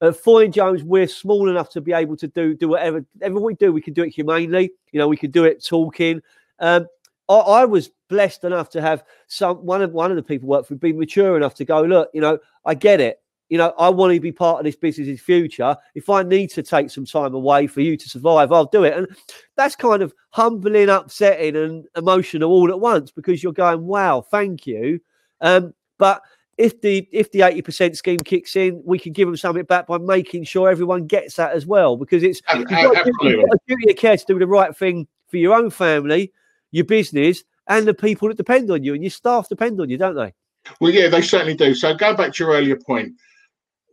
At 0.00 0.16
Foyne 0.16 0.52
Jones, 0.52 0.82
we're 0.82 1.06
small 1.06 1.48
enough 1.48 1.70
to 1.70 1.80
be 1.80 1.92
able 1.92 2.16
to 2.16 2.28
do 2.28 2.54
do 2.54 2.68
whatever 2.68 3.04
whatever 3.14 3.40
we 3.40 3.54
do. 3.54 3.72
We 3.72 3.80
can 3.80 3.94
do 3.94 4.02
it 4.02 4.10
humanely. 4.10 4.72
You 4.92 4.98
know, 4.98 5.08
we 5.08 5.16
can 5.16 5.30
do 5.30 5.44
it 5.44 5.64
talking. 5.64 6.20
Um, 6.58 6.86
I, 7.28 7.34
I, 7.34 7.64
was 7.64 7.90
blessed 8.14 8.44
enough 8.44 8.70
to 8.70 8.80
have 8.80 9.02
some 9.26 9.56
one 9.56 9.82
of 9.82 9.90
one 9.90 10.12
of 10.12 10.16
the 10.16 10.22
people 10.22 10.48
work 10.48 10.66
for 10.66 10.76
be 10.76 10.92
mature 10.92 11.36
enough 11.36 11.54
to 11.56 11.64
go. 11.64 11.82
Look, 11.82 12.10
you 12.14 12.20
know, 12.20 12.38
I 12.64 12.74
get 12.74 13.00
it. 13.00 13.20
You 13.48 13.58
know, 13.58 13.74
I 13.76 13.88
want 13.88 14.14
to 14.14 14.20
be 14.20 14.30
part 14.30 14.60
of 14.60 14.64
this 14.64 14.76
business's 14.76 15.20
future. 15.20 15.76
If 15.96 16.08
I 16.08 16.22
need 16.22 16.50
to 16.50 16.62
take 16.62 16.90
some 16.90 17.04
time 17.04 17.34
away 17.34 17.66
for 17.66 17.80
you 17.80 17.96
to 17.96 18.08
survive, 18.08 18.52
I'll 18.52 18.66
do 18.66 18.84
it. 18.84 18.96
And 18.96 19.08
that's 19.56 19.74
kind 19.74 20.00
of 20.00 20.14
humbling, 20.30 20.88
upsetting, 20.88 21.56
and 21.56 21.86
emotional 21.96 22.52
all 22.52 22.70
at 22.70 22.80
once 22.80 23.10
because 23.10 23.42
you're 23.42 23.52
going, 23.52 23.84
"Wow, 23.84 24.22
thank 24.30 24.64
you." 24.64 25.00
Um, 25.40 25.74
but 25.98 26.22
if 26.56 26.80
the 26.82 27.08
if 27.10 27.32
the 27.32 27.40
80% 27.40 27.96
scheme 27.96 28.20
kicks 28.20 28.54
in, 28.54 28.80
we 28.84 29.00
can 29.00 29.12
give 29.12 29.26
them 29.26 29.36
something 29.36 29.64
back 29.64 29.88
by 29.88 29.98
making 29.98 30.44
sure 30.44 30.70
everyone 30.70 31.06
gets 31.06 31.34
that 31.34 31.52
as 31.52 31.66
well. 31.66 31.96
Because 31.96 32.22
it's 32.22 32.40
you've 32.54 32.68
got, 32.68 33.08
a 33.08 33.58
duty 33.66 33.90
of 33.90 33.96
care 33.96 34.16
to 34.16 34.24
do 34.24 34.38
the 34.38 34.46
right 34.46 34.76
thing 34.76 35.08
for 35.26 35.38
your 35.38 35.54
own 35.54 35.70
family, 35.70 36.32
your 36.70 36.84
business, 36.84 37.42
and 37.66 37.86
the 37.86 37.94
people 37.94 38.28
that 38.28 38.36
depend 38.36 38.70
on 38.70 38.84
you, 38.84 38.94
and 38.94 39.02
your 39.02 39.10
staff 39.10 39.48
depend 39.48 39.80
on 39.80 39.88
you, 39.88 39.98
don't 39.98 40.14
they? 40.14 40.32
Well, 40.80 40.92
yeah, 40.92 41.08
they 41.08 41.22
certainly 41.22 41.54
do. 41.54 41.74
So 41.74 41.94
go 41.94 42.14
back 42.14 42.32
to 42.34 42.44
your 42.44 42.54
earlier 42.54 42.76
point. 42.76 43.12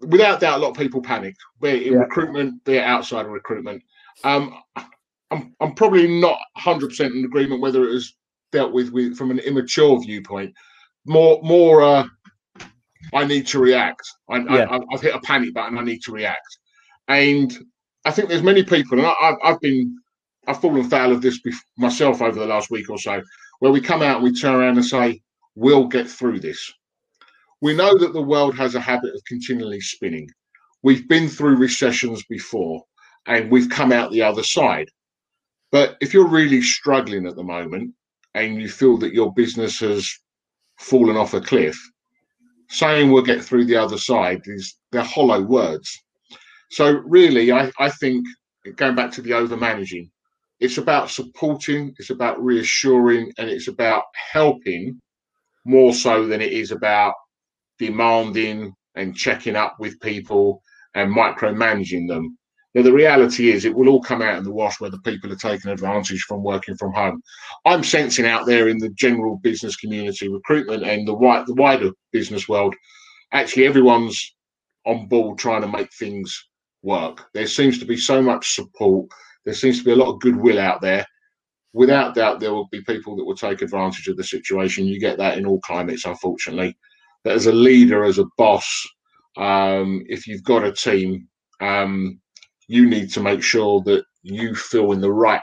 Without 0.01 0.39
doubt, 0.39 0.59
a 0.59 0.61
lot 0.61 0.71
of 0.71 0.77
people 0.77 1.01
panicked, 1.01 1.39
be 1.61 1.69
it 1.69 1.87
in 1.87 1.93
yeah. 1.93 1.99
recruitment, 1.99 2.63
be 2.63 2.77
it 2.77 2.83
outside 2.83 3.25
of 3.25 3.31
recruitment. 3.31 3.83
Um, 4.23 4.55
I'm, 5.29 5.55
I'm 5.59 5.73
probably 5.75 6.07
not 6.19 6.39
100% 6.57 6.99
in 6.99 7.23
agreement 7.23 7.61
whether 7.61 7.83
it 7.83 7.93
was 7.93 8.15
dealt 8.51 8.73
with, 8.73 8.89
with 8.89 9.15
from 9.15 9.31
an 9.31 9.39
immature 9.39 9.99
viewpoint. 10.01 10.53
More, 11.05 11.39
more 11.43 11.81
uh, 11.83 12.07
I 13.13 13.25
need 13.25 13.47
to 13.47 13.59
react. 13.59 14.01
I, 14.29 14.39
yeah. 14.39 14.67
I, 14.69 14.79
have 14.91 15.01
hit 15.01 15.15
a 15.15 15.21
panic 15.21 15.53
button. 15.53 15.77
I 15.77 15.83
need 15.83 16.01
to 16.03 16.11
react. 16.11 16.57
And 17.07 17.53
I 18.05 18.11
think 18.11 18.29
there's 18.29 18.43
many 18.43 18.63
people, 18.63 18.99
and 18.99 19.07
I, 19.07 19.35
have 19.43 19.59
been, 19.59 19.97
I've 20.47 20.61
fallen 20.61 20.89
foul 20.89 21.11
of 21.11 21.21
this 21.21 21.39
myself 21.77 22.21
over 22.21 22.39
the 22.39 22.45
last 22.45 22.71
week 22.71 22.89
or 22.89 22.97
so, 22.97 23.21
where 23.61 23.71
we 23.71 23.79
come 23.79 24.01
out 24.01 24.15
and 24.15 24.23
we 24.23 24.33
turn 24.33 24.55
around 24.55 24.75
and 24.75 24.85
say, 24.85 25.21
we'll 25.53 25.85
get 25.85 26.09
through 26.09 26.39
this. 26.39 26.73
We 27.61 27.75
know 27.75 27.95
that 27.95 28.11
the 28.11 28.21
world 28.21 28.57
has 28.57 28.73
a 28.73 28.79
habit 28.79 29.13
of 29.13 29.23
continually 29.27 29.79
spinning. 29.79 30.27
We've 30.81 31.07
been 31.07 31.29
through 31.29 31.57
recessions 31.57 32.23
before 32.27 32.83
and 33.27 33.51
we've 33.51 33.69
come 33.69 33.91
out 33.91 34.11
the 34.11 34.23
other 34.23 34.41
side. 34.41 34.89
But 35.71 35.95
if 36.01 36.11
you're 36.11 36.27
really 36.27 36.63
struggling 36.63 37.27
at 37.27 37.35
the 37.35 37.43
moment 37.43 37.93
and 38.33 38.59
you 38.59 38.67
feel 38.67 38.97
that 38.97 39.13
your 39.13 39.31
business 39.35 39.79
has 39.81 40.11
fallen 40.79 41.15
off 41.15 41.35
a 41.35 41.39
cliff, 41.39 41.77
saying 42.67 43.11
we'll 43.11 43.21
get 43.21 43.43
through 43.43 43.65
the 43.65 43.75
other 43.75 43.99
side 43.99 44.41
is 44.45 44.75
they're 44.91 45.03
hollow 45.03 45.43
words. 45.43 45.95
So 46.71 46.89
really, 47.05 47.51
I, 47.51 47.71
I 47.77 47.89
think 47.89 48.25
going 48.75 48.95
back 48.95 49.11
to 49.11 49.21
the 49.21 49.33
over 49.33 49.55
managing, 49.55 50.09
it's 50.61 50.77
about 50.77 51.09
supporting, 51.09 51.93
it's 51.97 52.11
about 52.11 52.41
reassuring, 52.41 53.33
and 53.37 53.49
it's 53.49 53.67
about 53.67 54.03
helping 54.31 54.99
more 55.65 55.93
so 55.93 56.27
than 56.27 56.39
it 56.39 56.53
is 56.53 56.71
about 56.71 57.13
demanding 57.79 58.73
and 58.95 59.15
checking 59.15 59.55
up 59.55 59.75
with 59.79 59.99
people 60.01 60.61
and 60.95 61.13
micromanaging 61.13 62.07
them. 62.07 62.37
Now, 62.73 62.83
the 62.83 62.93
reality 62.93 63.51
is, 63.51 63.65
it 63.65 63.75
will 63.75 63.89
all 63.89 64.01
come 64.01 64.21
out 64.21 64.37
in 64.37 64.43
the 64.43 64.51
wash 64.51 64.79
whether 64.79 64.97
people 64.99 65.31
are 65.33 65.35
taking 65.35 65.71
advantage 65.71 66.21
from 66.21 66.43
working 66.43 66.77
from 66.77 66.93
home. 66.93 67.21
I'm 67.65 67.83
sensing 67.83 68.25
out 68.25 68.45
there 68.45 68.69
in 68.69 68.77
the 68.77 68.89
general 68.89 69.39
business 69.39 69.75
community, 69.75 70.29
recruitment, 70.29 70.83
and 70.83 71.07
the, 71.07 71.43
the 71.47 71.55
wider 71.55 71.89
business 72.13 72.47
world, 72.47 72.75
actually, 73.33 73.65
everyone's 73.65 74.35
on 74.85 75.07
board 75.07 75.37
trying 75.37 75.61
to 75.61 75.67
make 75.67 75.91
things 75.93 76.47
work. 76.83 77.25
There 77.33 77.47
seems 77.47 77.77
to 77.79 77.85
be 77.85 77.97
so 77.97 78.21
much 78.21 78.55
support. 78.55 79.09
There 79.45 79.53
seems 79.53 79.79
to 79.79 79.83
be 79.83 79.91
a 79.91 79.95
lot 79.95 80.13
of 80.13 80.19
goodwill 80.19 80.59
out 80.59 80.81
there. 80.81 81.05
Without 81.73 82.15
doubt, 82.15 82.39
there 82.39 82.53
will 82.53 82.67
be 82.67 82.81
people 82.81 83.15
that 83.15 83.23
will 83.23 83.35
take 83.35 83.61
advantage 83.61 84.07
of 84.07 84.17
the 84.17 84.23
situation. 84.23 84.85
You 84.85 84.99
get 84.99 85.17
that 85.17 85.37
in 85.37 85.45
all 85.45 85.59
climates, 85.61 86.05
unfortunately. 86.05 86.77
But 87.23 87.33
as 87.33 87.47
a 87.47 87.51
leader, 87.51 88.03
as 88.03 88.19
a 88.19 88.25
boss, 88.37 88.67
um, 89.37 90.03
if 90.07 90.27
you've 90.27 90.43
got 90.43 90.65
a 90.65 90.71
team, 90.71 91.27
um, 91.61 92.19
you 92.67 92.85
need 92.87 93.11
to 93.13 93.21
make 93.21 93.41
sure 93.41 93.81
that 93.83 94.03
you 94.23 94.53
feel 94.55 94.91
in 94.91 95.01
the 95.01 95.11
right 95.11 95.41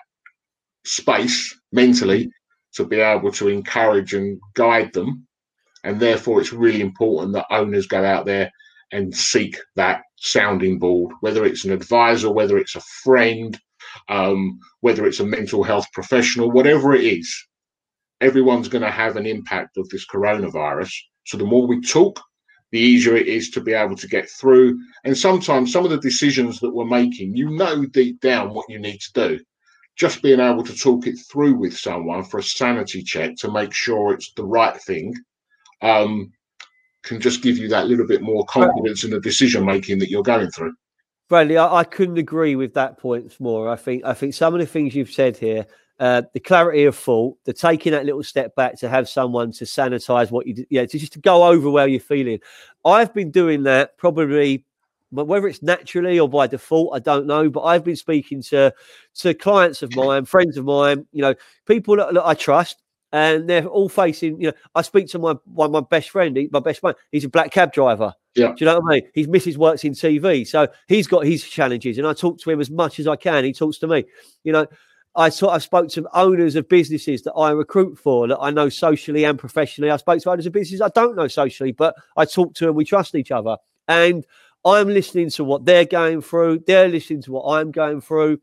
space 0.85 1.59
mentally 1.73 2.31
to 2.75 2.85
be 2.85 3.01
able 3.01 3.33
to 3.33 3.49
encourage 3.49 4.15
and 4.15 4.39
guide 4.55 4.93
them. 4.93 5.27
And 5.85 5.99
therefore, 5.99 6.41
it's 6.41 6.53
really 6.53 6.81
important 6.81 7.33
that 7.35 7.47
owners 7.51 7.87
go 7.87 8.05
out 8.05 8.27
there 8.27 8.51
and 8.93 9.15
seek 9.15 9.59
that 9.77 10.03
sounding 10.17 10.79
board, 10.79 11.15
whether 11.21 11.45
it's 11.45 11.65
an 11.65 11.73
advisor, 11.73 12.31
whether 12.31 12.59
it's 12.59 12.77
a 12.77 12.83
friend, 13.03 13.59
um, 14.09 14.59
whether 14.81 15.07
it's 15.07 15.21
a 15.21 15.27
mental 15.27 15.63
health 15.63 15.87
professional, 15.93 16.51
whatever 16.51 16.95
it 16.95 17.05
is, 17.05 17.47
everyone's 18.21 18.69
going 18.69 18.83
to 18.83 18.91
have 18.91 19.17
an 19.17 19.27
impact 19.27 19.77
of 19.77 19.89
this 19.89 20.07
coronavirus. 20.07 20.93
So 21.27 21.37
the 21.37 21.45
more 21.45 21.67
we 21.67 21.81
talk, 21.81 22.21
the 22.73 22.79
easier 22.79 23.17
it 23.17 23.29
is 23.29 23.51
to 23.51 23.61
be 23.61 23.73
able 23.73 23.97
to 23.97 24.09
get 24.09 24.29
through. 24.29 24.79
And 25.05 25.17
sometimes 25.17 25.73
some 25.73 25.85
of 25.85 25.91
the 25.91 26.01
decisions 26.01 26.61
that 26.61 26.75
we're 26.75 26.85
making, 26.85 27.37
you 27.37 27.51
know 27.51 27.87
deep 27.87 28.21
down 28.21 28.53
what 28.53 28.69
you 28.69 28.79
need 28.79 29.01
to 29.01 29.13
do. 29.13 29.41
Just 29.97 30.23
being 30.23 30.41
able 30.41 30.63
to 30.63 30.77
talk 30.77 31.07
it 31.07 31.19
through 31.31 31.57
with 31.57 31.77
someone 31.77 32.23
for 32.25 32.39
a 32.39 32.43
sanity 32.43 33.03
check 33.03 33.37
to 33.37 33.51
make 33.51 33.73
sure 33.73 34.13
it's 34.13 34.33
the 34.35 34.45
right 34.45 34.77
thing 34.83 35.15
um, 35.83 36.33
can 37.03 37.21
just 37.21 37.43
give 37.43 37.59
you 37.59 37.69
that 37.69 37.87
little 37.87 38.07
bit 38.07 38.23
more 38.23 38.45
confidence 38.47 39.03
in 39.05 39.11
the 39.11 39.21
decision 39.21 39.65
making 39.65 39.99
that 39.99 40.11
you're 40.11 40.23
going 40.23 40.51
through. 40.51 40.75
Bradley, 41.29 41.59
I, 41.59 41.81
I, 41.81 41.85
couldn't 41.85 42.19
agree 42.19 42.57
with 42.57 42.75
that 42.75 42.99
point 42.99 43.39
more. 43.39 43.69
I 43.69 43.77
think 43.77 44.05
I 44.05 44.15
think 44.15 44.35
some 44.35 44.55
of 44.55 44.61
the 44.61 44.67
things 44.67 44.95
you've 44.95 45.13
said 45.13 45.37
here 45.37 45.67
uh, 46.01 46.23
the 46.33 46.41
clarity 46.41 46.85
of 46.85 46.97
thought, 46.97 47.37
the 47.45 47.53
taking 47.53 47.93
that 47.93 48.05
little 48.05 48.23
step 48.23 48.55
back 48.55 48.79
to 48.79 48.89
have 48.89 49.09
someone 49.09 49.51
to 49.53 49.65
sanitize 49.65 50.31
what 50.31 50.47
you, 50.47 50.55
do, 50.55 50.65
yeah, 50.71 50.87
to 50.87 50.99
just 50.99 51.13
to 51.15 51.19
go 51.19 51.45
over 51.45 51.69
where 51.71 51.89
you're 51.89 52.01
feeling. 52.01 52.39
I've 52.85 53.13
been 53.13 53.33
doing 53.33 53.65
that 53.65 53.99
probably, 53.99 54.65
but 55.11 55.27
whether 55.27 55.49
it's 55.49 55.63
naturally 55.63 56.21
or 56.21 56.29
by 56.29 56.47
default, 56.47 56.95
I 56.95 57.01
don't 57.01 57.27
know. 57.27 57.51
But 57.51 57.63
I've 57.63 57.83
been 57.83 57.97
speaking 57.97 58.43
to 58.43 58.73
to 59.17 59.35
clients 59.35 59.83
of 59.83 59.95
mine, 59.97 60.25
friends 60.25 60.57
of 60.57 60.65
mine, 60.65 61.07
you 61.13 61.23
know, 61.23 61.35
people 61.67 61.97
that, 61.97 62.15
that 62.15 62.27
I 62.27 62.35
trust, 62.35 62.81
and 63.13 63.49
they're 63.49 63.67
all 63.67 63.89
facing. 63.89 64.41
You 64.41 64.49
know, 64.49 64.53
I 64.75 64.83
speak 64.83 65.09
to 65.09 65.19
my 65.19 65.35
one 65.45 65.73
my 65.73 65.81
best 65.81 66.11
friend, 66.11 66.37
he, 66.37 66.49
my 66.53 66.61
best 66.61 66.81
friend. 66.81 66.97
He's 67.13 67.25
a 67.25 67.29
black 67.29 67.51
cab 67.51 67.73
driver. 67.73 68.15
Yeah. 68.35 68.49
Do 68.49 68.57
you 68.59 68.67
know 68.67 68.81
what 68.81 68.93
I 68.93 68.95
mean? 68.97 69.11
His 69.15 69.29
missus 69.29 69.59
works 69.59 69.85
in 69.85 69.93
TV, 69.93 70.47
so 70.47 70.69
he's 70.87 71.07
got 71.07 71.27
his 71.27 71.43
challenges, 71.45 71.99
and 71.99 72.07
I 72.07 72.13
talk 72.13 72.39
to 72.41 72.51
him 72.51 72.61
as 72.61 72.71
much 72.71 73.01
as 73.01 73.07
I 73.07 73.17
can. 73.17 73.45
He 73.45 73.53
talks 73.53 73.79
to 73.79 73.87
me. 73.87 74.05
You 74.45 74.53
know, 74.53 74.67
I 75.17 75.31
sort 75.31 75.55
of 75.55 75.63
spoke 75.63 75.89
to 75.91 76.07
owners 76.15 76.55
of 76.55 76.69
businesses 76.69 77.23
that 77.23 77.33
I 77.33 77.51
recruit 77.51 77.99
for 77.99 78.29
that 78.29 78.39
I 78.41 78.51
know 78.51 78.69
socially 78.69 79.25
and 79.25 79.39
professionally. 79.39 79.91
I 79.91 79.97
spoke 79.97 80.23
to 80.23 80.31
owners 80.31 80.47
of 80.47 80.53
businesses 80.53 80.81
I 80.81 80.91
don't 80.91 81.17
know 81.17 81.29
socially, 81.29 81.73
but 81.73 81.97
I 82.17 82.25
talk 82.25 82.55
to 82.55 82.67
them. 82.67 82.77
we 82.77 82.85
trust 82.85 83.15
each 83.15 83.33
other. 83.33 83.57
And 83.89 84.25
I'm 84.65 84.89
listening 84.89 85.31
to 85.31 85.45
what 85.45 85.65
they're 85.65 85.85
going 85.85 86.21
through. 86.21 86.65
They're 86.67 86.89
listening 86.89 87.23
to 87.23 87.33
what 87.33 87.59
I'm 87.59 87.73
going 87.73 88.01
through. 88.01 88.41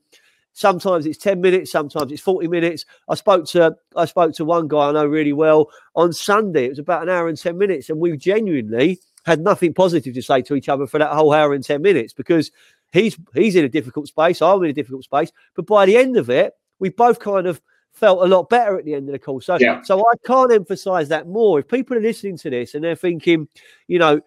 Sometimes 0.56 1.06
it's 1.06 1.18
10 1.18 1.42
minutes, 1.42 1.70
sometimes 1.70 2.14
it's 2.14 2.22
40 2.22 2.48
minutes. 2.48 2.86
I 3.10 3.16
spoke 3.16 3.46
to 3.48 3.76
I 3.98 4.06
spoke 4.06 4.34
to 4.36 4.46
one 4.46 4.70
guy 4.70 4.88
I 4.88 4.92
know 4.94 5.06
really 5.06 5.34
well 5.34 5.70
on 5.96 6.14
Sunday. 6.14 6.66
It 6.66 6.70
was 6.70 6.80
about 6.80 7.04
an 7.04 7.10
hour 7.10 7.28
and 7.28 7.38
10 7.38 7.58
minutes, 7.58 7.90
and 7.90 8.00
we 8.00 8.16
genuinely 8.16 9.00
had 9.26 9.42
nothing 9.42 9.74
positive 9.74 10.14
to 10.14 10.22
say 10.22 10.42
to 10.44 10.56
each 10.56 10.70
other 10.70 10.88
for 10.88 10.98
that 10.98 11.12
whole 11.12 11.34
hour 11.34 11.54
and 11.54 11.62
10 11.62 11.82
minutes 11.82 12.14
because 12.14 12.52
he's 12.94 13.18
he's 13.34 13.58
in 13.58 13.66
a 13.66 13.70
difficult 13.70 14.08
space, 14.08 14.42
I'm 14.42 14.64
in 14.64 14.70
a 14.70 14.74
difficult 14.74 15.04
space. 15.04 15.30
But 15.56 15.66
by 15.66 15.86
the 15.86 15.98
end 15.98 16.16
of 16.16 16.30
it, 16.30 16.54
we 16.80 16.88
both 16.88 17.20
kind 17.20 17.48
of 17.48 17.62
felt 17.92 18.24
a 18.24 18.26
lot 18.26 18.48
better 18.50 18.80
at 18.80 18.86
the 18.86 18.94
end 18.94 19.10
of 19.10 19.14
the 19.14 19.20
call. 19.20 19.42
So, 19.42 19.58
yeah. 19.60 19.82
so 19.82 20.00
I 20.00 20.14
can't 20.26 20.54
emphasize 20.54 21.10
that 21.10 21.28
more. 21.28 21.60
If 21.60 21.68
people 21.68 21.98
are 21.98 22.02
listening 22.02 22.38
to 22.38 22.50
this 22.50 22.76
and 22.76 22.84
they're 22.84 22.96
thinking, 22.96 23.50
you 23.88 24.00
know, 24.00 24.22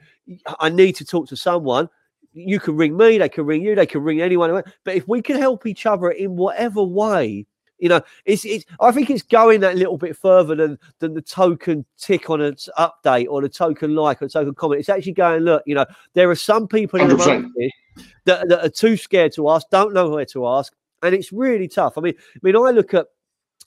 I 0.60 0.68
need 0.68 0.92
to 0.96 1.06
talk 1.06 1.28
to 1.28 1.36
someone, 1.36 1.88
you 2.38 2.60
can 2.60 2.76
ring 2.76 2.96
me, 2.96 3.18
they 3.18 3.28
can 3.28 3.44
ring 3.44 3.62
you, 3.62 3.74
they 3.74 3.86
can 3.86 4.02
ring 4.02 4.20
anyone. 4.20 4.62
But 4.84 4.94
if 4.94 5.06
we 5.08 5.22
can 5.22 5.36
help 5.36 5.66
each 5.66 5.86
other 5.86 6.10
in 6.10 6.36
whatever 6.36 6.82
way, 6.82 7.46
you 7.78 7.88
know, 7.88 8.00
it's, 8.24 8.44
it's 8.44 8.64
I 8.80 8.90
think 8.90 9.08
it's 9.08 9.22
going 9.22 9.60
that 9.60 9.76
little 9.76 9.98
bit 9.98 10.16
further 10.16 10.54
than 10.54 10.78
than 10.98 11.14
the 11.14 11.22
token 11.22 11.84
tick 11.96 12.28
on 12.28 12.40
an 12.40 12.54
update 12.76 13.28
or 13.28 13.40
the 13.40 13.48
token 13.48 13.94
like 13.94 14.20
or 14.20 14.26
the 14.26 14.32
token 14.32 14.54
comment. 14.54 14.80
It's 14.80 14.88
actually 14.88 15.12
going, 15.12 15.42
look, 15.42 15.62
you 15.64 15.74
know, 15.74 15.86
there 16.14 16.28
are 16.28 16.34
some 16.34 16.66
people 16.66 17.00
in 17.00 17.08
the 17.08 17.16
market 17.16 17.72
that, 18.24 18.48
that 18.48 18.64
are 18.64 18.68
too 18.68 18.96
scared 18.96 19.32
to 19.34 19.48
ask, 19.50 19.68
don't 19.70 19.94
know 19.94 20.10
where 20.10 20.24
to 20.26 20.46
ask, 20.48 20.72
and 21.02 21.14
it's 21.14 21.32
really 21.32 21.68
tough. 21.68 21.96
I 21.96 22.00
mean, 22.00 22.14
I 22.18 22.38
mean, 22.42 22.56
I 22.56 22.70
look 22.70 22.94
at 22.94 23.06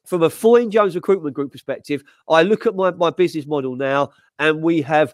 from 0.06 0.24
a 0.24 0.30
Foyne 0.30 0.72
Jones 0.72 0.96
recruitment 0.96 1.36
group 1.36 1.52
perspective, 1.52 2.04
I 2.28 2.44
look 2.44 2.66
at 2.66 2.76
my, 2.76 2.92
my 2.92 3.12
business 3.12 3.46
model 3.46 3.76
now, 3.76 4.12
and 4.40 4.62
we 4.62 4.82
have 4.82 5.14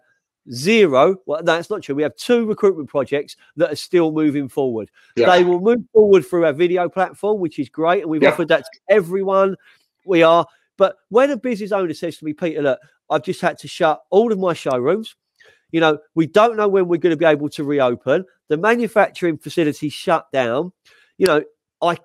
zero. 0.52 1.18
Well, 1.26 1.44
that's 1.44 1.70
not 1.70 1.82
true. 1.82 1.96
We 1.96 2.04
have 2.04 2.16
two 2.16 2.46
recruitment 2.46 2.90
projects 2.90 3.36
that 3.56 3.72
are 3.72 3.76
still 3.76 4.12
moving 4.12 4.48
forward. 4.50 4.90
Yeah. 5.16 5.30
They 5.30 5.44
will 5.44 5.60
move 5.60 5.84
forward 5.94 6.26
through 6.26 6.46
our 6.46 6.54
video 6.54 6.90
platform, 6.90 7.40
which 7.40 7.60
is 7.60 7.70
great, 7.70 8.02
and 8.02 8.10
we've 8.10 8.24
Yeah. 8.24 8.30
offered 8.30 8.48
that 8.50 8.64
to 8.64 8.80
everyone. 8.90 9.56
We 10.06 10.24
are. 10.24 10.46
But 10.78 10.98
when 11.10 11.32
a 11.32 11.38
business 11.38 11.72
owner 11.72 11.94
says 11.94 12.18
to 12.18 12.26
me, 12.26 12.34
Peter, 12.34 12.62
look, 12.62 12.80
I've 13.10 13.24
just 13.24 13.42
had 13.42 13.58
to 13.60 13.68
shut 13.68 14.02
all 14.10 14.32
of 14.32 14.40
my 14.40 14.54
showrooms. 14.54 15.16
You 15.72 15.82
know, 15.82 16.00
we 16.16 16.28
don't 16.28 16.56
know 16.56 16.68
when 16.68 16.88
we're 16.88 16.98
going 16.98 17.12
to 17.12 17.18
be 17.18 17.26
able 17.26 17.50
to 17.50 17.64
reopen. 17.64 18.26
The 18.48 18.58
manufacturing 18.58 19.38
facility 19.38 19.90
shut 19.90 20.32
down. 20.32 20.72
You 21.18 21.28
know, 21.28 21.44
I 21.82 21.98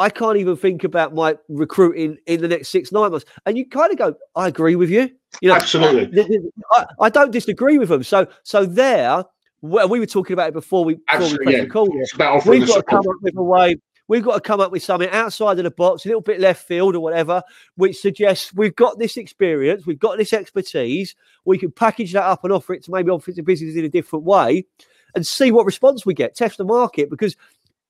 I 0.00 0.08
can't 0.08 0.38
even 0.38 0.56
think 0.56 0.82
about 0.82 1.14
my 1.14 1.36
recruiting 1.48 2.16
in 2.26 2.40
the 2.40 2.48
next 2.48 2.68
six 2.68 2.90
nine 2.90 3.10
months. 3.10 3.26
And 3.44 3.58
you 3.58 3.68
kind 3.68 3.92
of 3.92 3.98
go, 3.98 4.14
I 4.34 4.48
agree 4.48 4.74
with 4.74 4.88
you. 4.88 5.10
You 5.42 5.50
know, 5.50 5.56
Absolutely. 5.56 6.38
I, 6.72 6.86
I 7.00 7.10
don't 7.10 7.30
disagree 7.30 7.76
with 7.76 7.90
them. 7.90 8.02
So 8.02 8.26
so 8.42 8.64
there, 8.64 9.24
well, 9.60 9.88
we 9.90 10.00
were 10.00 10.06
talking 10.06 10.32
about 10.32 10.48
it 10.48 10.54
before 10.54 10.86
we, 10.86 10.94
before 10.94 11.38
we 11.44 11.54
yeah. 11.54 11.64
the 11.64 11.66
call. 11.68 11.88
It's 12.00 12.14
about 12.14 12.46
we've 12.46 12.66
got 12.66 12.76
to 12.76 12.82
come 12.82 13.00
up 13.00 13.16
with 13.20 13.36
a 13.36 13.42
way. 13.42 13.76
We've 14.08 14.24
got 14.24 14.34
to 14.34 14.40
come 14.40 14.58
up 14.58 14.72
with 14.72 14.82
something 14.82 15.10
outside 15.10 15.58
of 15.58 15.64
the 15.64 15.70
box, 15.70 16.04
a 16.04 16.08
little 16.08 16.22
bit 16.22 16.40
left 16.40 16.66
field 16.66 16.96
or 16.96 17.00
whatever, 17.00 17.42
which 17.76 17.98
suggests 17.98 18.52
we've 18.54 18.74
got 18.74 18.98
this 18.98 19.16
experience, 19.18 19.86
we've 19.86 20.00
got 20.00 20.16
this 20.16 20.32
expertise. 20.32 21.14
We 21.44 21.58
can 21.58 21.70
package 21.70 22.14
that 22.14 22.24
up 22.24 22.42
and 22.42 22.52
offer 22.52 22.72
it 22.72 22.82
to 22.84 22.90
maybe 22.90 23.10
offer 23.10 23.30
it 23.30 23.34
to 23.34 23.42
businesses 23.42 23.76
in 23.76 23.84
a 23.84 23.90
different 23.90 24.24
way, 24.24 24.64
and 25.14 25.26
see 25.26 25.52
what 25.52 25.66
response 25.66 26.06
we 26.06 26.14
get. 26.14 26.34
Test 26.34 26.56
the 26.56 26.64
market 26.64 27.10
because 27.10 27.36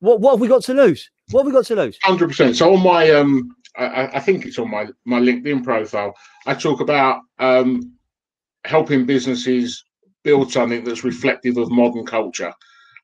what 0.01 0.21
what 0.21 0.33
have 0.33 0.41
we 0.41 0.49
got 0.49 0.65
to 0.65 0.75
lose? 0.75 1.09
What 1.31 1.43
have 1.43 1.47
we 1.47 1.53
got 1.53 1.67
to 1.67 1.77
lose? 1.77 1.99
Hundred 2.03 2.29
percent. 2.29 2.57
So 2.57 2.75
on 2.75 2.83
my 2.83 3.11
um, 3.11 3.55
I- 3.77 4.11
I, 4.15 4.21
think 4.21 4.47
it's 4.47 4.59
on 4.59 4.71
my 4.71 4.89
my 5.05 5.21
LinkedIn 5.21 5.63
profile. 5.65 6.15
I 6.47 6.55
talk 6.55 6.81
about 6.81 7.21
um, 7.39 7.95
helping 8.65 9.07
businesses 9.07 9.85
build 10.25 10.53
something 10.53 10.85
that's 10.85 11.05
reflective 11.05 11.57
of 11.57 11.71
modern 11.71 12.05
culture, 12.05 12.53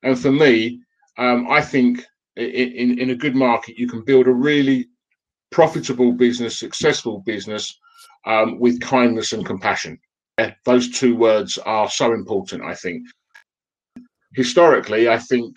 and 0.03 0.19
for 0.19 0.33
me, 0.33 0.81
um, 1.19 1.47
I 1.51 1.61
think 1.63 2.05
in 2.37 2.99
in 2.99 3.11
a 3.11 3.15
good 3.15 3.35
market 3.35 3.79
you 3.79 3.89
can 3.89 4.05
build 4.05 4.27
a 4.27 4.33
really 4.33 4.89
profitable 5.51 6.13
business, 6.13 6.59
successful 6.59 7.23
business 7.25 7.79
um, 8.27 8.59
with 8.59 8.81
kindness 8.81 9.33
and 9.33 9.47
compassion. 9.47 9.99
Those 10.65 10.91
two 10.91 11.17
words 11.17 11.57
are 11.59 11.89
so 11.89 12.13
important. 12.13 12.63
I 12.63 12.75
think 12.75 13.07
historically, 14.35 15.09
I 15.09 15.19
think 15.19 15.55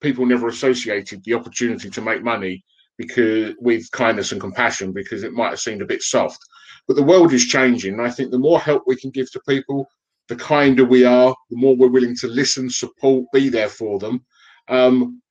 people 0.00 0.26
never 0.26 0.48
associated 0.48 1.22
the 1.24 1.34
opportunity 1.34 1.90
to 1.90 2.00
make 2.00 2.22
money 2.22 2.64
because 2.96 3.54
with 3.60 3.90
kindness 3.92 4.32
and 4.32 4.40
compassion 4.40 4.92
because 4.92 5.22
it 5.22 5.32
might 5.32 5.50
have 5.50 5.60
seemed 5.60 5.82
a 5.82 5.86
bit 5.86 6.02
soft. 6.02 6.38
But 6.86 6.96
the 6.96 7.02
world 7.02 7.32
is 7.32 7.46
changing 7.46 7.94
and 7.94 8.02
i 8.02 8.10
think 8.10 8.30
the 8.30 8.38
more 8.38 8.60
help 8.60 8.84
we 8.86 8.96
can 8.96 9.10
give 9.10 9.30
to 9.32 9.40
people 9.48 9.88
the 10.28 10.36
kinder 10.36 10.84
we 10.84 11.04
are 11.04 11.34
the 11.50 11.56
more 11.56 11.76
we're 11.76 11.88
willing 11.88 12.16
to 12.16 12.28
listen 12.28 12.68
support 12.70 13.26
be 13.32 13.48
there 13.48 13.68
for 13.68 13.98
them. 13.98 14.24
Um, 14.68 15.22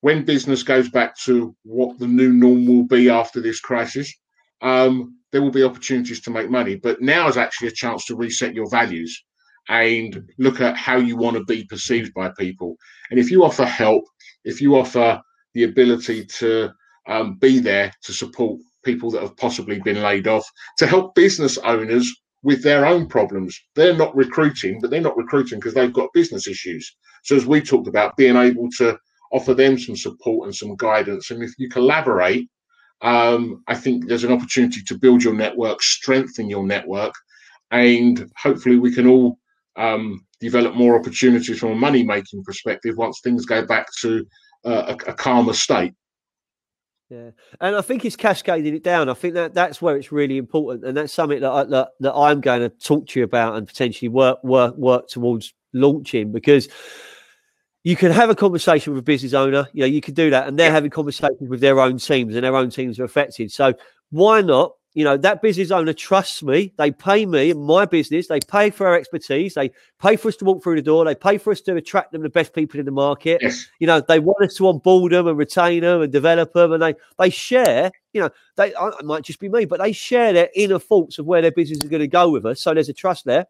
when 0.00 0.24
business 0.24 0.62
goes 0.62 0.88
back 0.88 1.16
to 1.20 1.54
what 1.64 1.98
the 1.98 2.06
new 2.06 2.32
norm 2.32 2.66
will 2.66 2.84
be 2.84 3.08
after 3.10 3.40
this 3.40 3.60
crisis 3.60 4.12
um, 4.62 5.16
there 5.32 5.42
will 5.42 5.50
be 5.50 5.64
opportunities 5.64 6.20
to 6.22 6.30
make 6.30 6.50
money. 6.50 6.76
But 6.76 7.02
now 7.02 7.28
is 7.28 7.36
actually 7.36 7.68
a 7.68 7.72
chance 7.72 8.06
to 8.06 8.16
reset 8.16 8.54
your 8.54 8.70
values 8.70 9.22
and 9.68 10.30
look 10.38 10.60
at 10.60 10.76
how 10.76 10.96
you 10.96 11.16
want 11.16 11.36
to 11.36 11.44
be 11.44 11.64
perceived 11.64 12.12
by 12.14 12.30
people 12.38 12.76
and 13.10 13.20
if 13.20 13.30
you 13.30 13.44
offer 13.44 13.64
help, 13.64 14.04
if 14.44 14.60
you 14.60 14.76
offer 14.76 15.20
the 15.54 15.64
ability 15.64 16.26
to 16.26 16.70
um, 17.08 17.36
be 17.36 17.58
there 17.58 17.92
to 18.02 18.12
support 18.12 18.60
people 18.84 19.10
that 19.10 19.22
have 19.22 19.36
possibly 19.36 19.80
been 19.80 20.02
laid 20.02 20.26
off, 20.26 20.48
to 20.78 20.86
help 20.86 21.14
business 21.14 21.58
owners 21.58 22.12
with 22.42 22.62
their 22.62 22.86
own 22.86 23.06
problems, 23.06 23.58
they're 23.74 23.96
not 23.96 24.14
recruiting, 24.14 24.80
but 24.80 24.90
they're 24.90 25.00
not 25.00 25.16
recruiting 25.16 25.58
because 25.58 25.74
they've 25.74 25.92
got 25.92 26.12
business 26.12 26.46
issues. 26.46 26.96
So, 27.24 27.34
as 27.34 27.46
we 27.46 27.60
talked 27.60 27.88
about, 27.88 28.16
being 28.16 28.36
able 28.36 28.68
to 28.78 28.98
offer 29.32 29.54
them 29.54 29.78
some 29.78 29.96
support 29.96 30.46
and 30.46 30.54
some 30.54 30.76
guidance, 30.76 31.30
and 31.30 31.42
if 31.42 31.52
you 31.58 31.68
collaborate, 31.68 32.48
um, 33.02 33.62
I 33.66 33.74
think 33.74 34.06
there's 34.06 34.24
an 34.24 34.32
opportunity 34.32 34.82
to 34.82 34.98
build 34.98 35.22
your 35.22 35.34
network, 35.34 35.82
strengthen 35.82 36.48
your 36.48 36.64
network, 36.64 37.14
and 37.72 38.30
hopefully 38.36 38.78
we 38.78 38.94
can 38.94 39.06
all 39.06 39.38
um, 39.76 40.24
develop 40.40 40.74
more 40.74 40.98
opportunities 40.98 41.58
from 41.58 41.72
a 41.72 41.76
money 41.76 42.02
making 42.02 42.42
perspective 42.44 42.96
once 42.96 43.20
things 43.22 43.44
go 43.44 43.64
back 43.64 43.86
to 44.00 44.26
uh, 44.64 44.94
a, 45.06 45.10
a 45.10 45.14
calmer 45.14 45.52
state. 45.52 45.94
Yeah, 47.08 47.30
and 47.60 47.76
I 47.76 47.82
think 47.82 48.04
it's 48.04 48.16
cascading 48.16 48.74
it 48.74 48.82
down. 48.82 49.08
I 49.08 49.14
think 49.14 49.34
that 49.34 49.54
that's 49.54 49.80
where 49.80 49.96
it's 49.96 50.10
really 50.10 50.38
important, 50.38 50.84
and 50.84 50.96
that's 50.96 51.12
something 51.12 51.40
that 51.40 51.50
I, 51.50 51.64
that, 51.64 51.90
that 52.00 52.14
I'm 52.14 52.40
going 52.40 52.62
to 52.62 52.68
talk 52.68 53.06
to 53.08 53.20
you 53.20 53.24
about 53.24 53.54
and 53.54 53.66
potentially 53.66 54.08
work 54.08 54.42
work 54.42 54.76
work 54.76 55.06
towards 55.08 55.54
launching 55.72 56.32
because 56.32 56.68
you 57.84 57.94
can 57.94 58.10
have 58.10 58.28
a 58.28 58.34
conversation 58.34 58.92
with 58.92 59.00
a 59.00 59.04
business 59.04 59.34
owner. 59.34 59.68
You 59.72 59.82
know, 59.82 59.86
you 59.86 60.00
can 60.00 60.14
do 60.14 60.30
that, 60.30 60.48
and 60.48 60.58
they're 60.58 60.72
having 60.72 60.90
conversations 60.90 61.48
with 61.48 61.60
their 61.60 61.78
own 61.78 61.98
teams, 61.98 62.34
and 62.34 62.42
their 62.42 62.56
own 62.56 62.70
teams 62.70 62.98
are 62.98 63.04
affected. 63.04 63.52
So 63.52 63.74
why 64.10 64.40
not? 64.40 64.72
You 64.96 65.04
know, 65.04 65.18
that 65.18 65.42
business 65.42 65.70
owner 65.70 65.92
trusts 65.92 66.42
me. 66.42 66.72
They 66.78 66.90
pay 66.90 67.26
me 67.26 67.50
in 67.50 67.62
my 67.62 67.84
business. 67.84 68.28
They 68.28 68.40
pay 68.40 68.70
for 68.70 68.86
our 68.86 68.96
expertise. 68.96 69.52
They 69.52 69.70
pay 70.00 70.16
for 70.16 70.28
us 70.28 70.36
to 70.36 70.46
walk 70.46 70.62
through 70.62 70.76
the 70.76 70.80
door. 70.82 71.04
They 71.04 71.14
pay 71.14 71.36
for 71.36 71.50
us 71.50 71.60
to 71.62 71.76
attract 71.76 72.12
them 72.12 72.22
the 72.22 72.30
best 72.30 72.54
people 72.54 72.80
in 72.80 72.86
the 72.86 72.92
market 72.92 73.42
Yes, 73.42 73.66
you 73.78 73.86
know 73.86 74.00
they 74.00 74.18
want 74.20 74.42
us 74.42 74.54
to 74.54 74.68
onboard 74.68 75.12
them 75.12 75.26
and 75.26 75.36
retain 75.36 75.82
them 75.82 76.00
and 76.00 76.10
develop 76.10 76.54
them 76.54 76.72
and 76.72 76.82
they 76.82 76.94
they 77.18 77.28
share 77.28 77.92
you 78.14 78.22
know 78.22 78.30
they 78.56 78.74
I- 78.74 78.88
it 78.88 79.04
might 79.04 79.22
just 79.24 79.38
be 79.38 79.50
me 79.50 79.66
but 79.66 79.80
they 79.80 79.92
share 79.92 80.32
their 80.32 80.48
inner 80.54 80.78
thoughts 80.78 81.18
of 81.18 81.26
where 81.26 81.42
their 81.42 81.52
business 81.52 81.78
is 81.84 81.90
going 81.90 82.00
to 82.00 82.08
go 82.08 82.30
with 82.30 82.46
us 82.46 82.62
so 82.62 82.72
there's 82.72 82.88
a 82.88 82.94
trust 82.94 83.26
there 83.26 83.46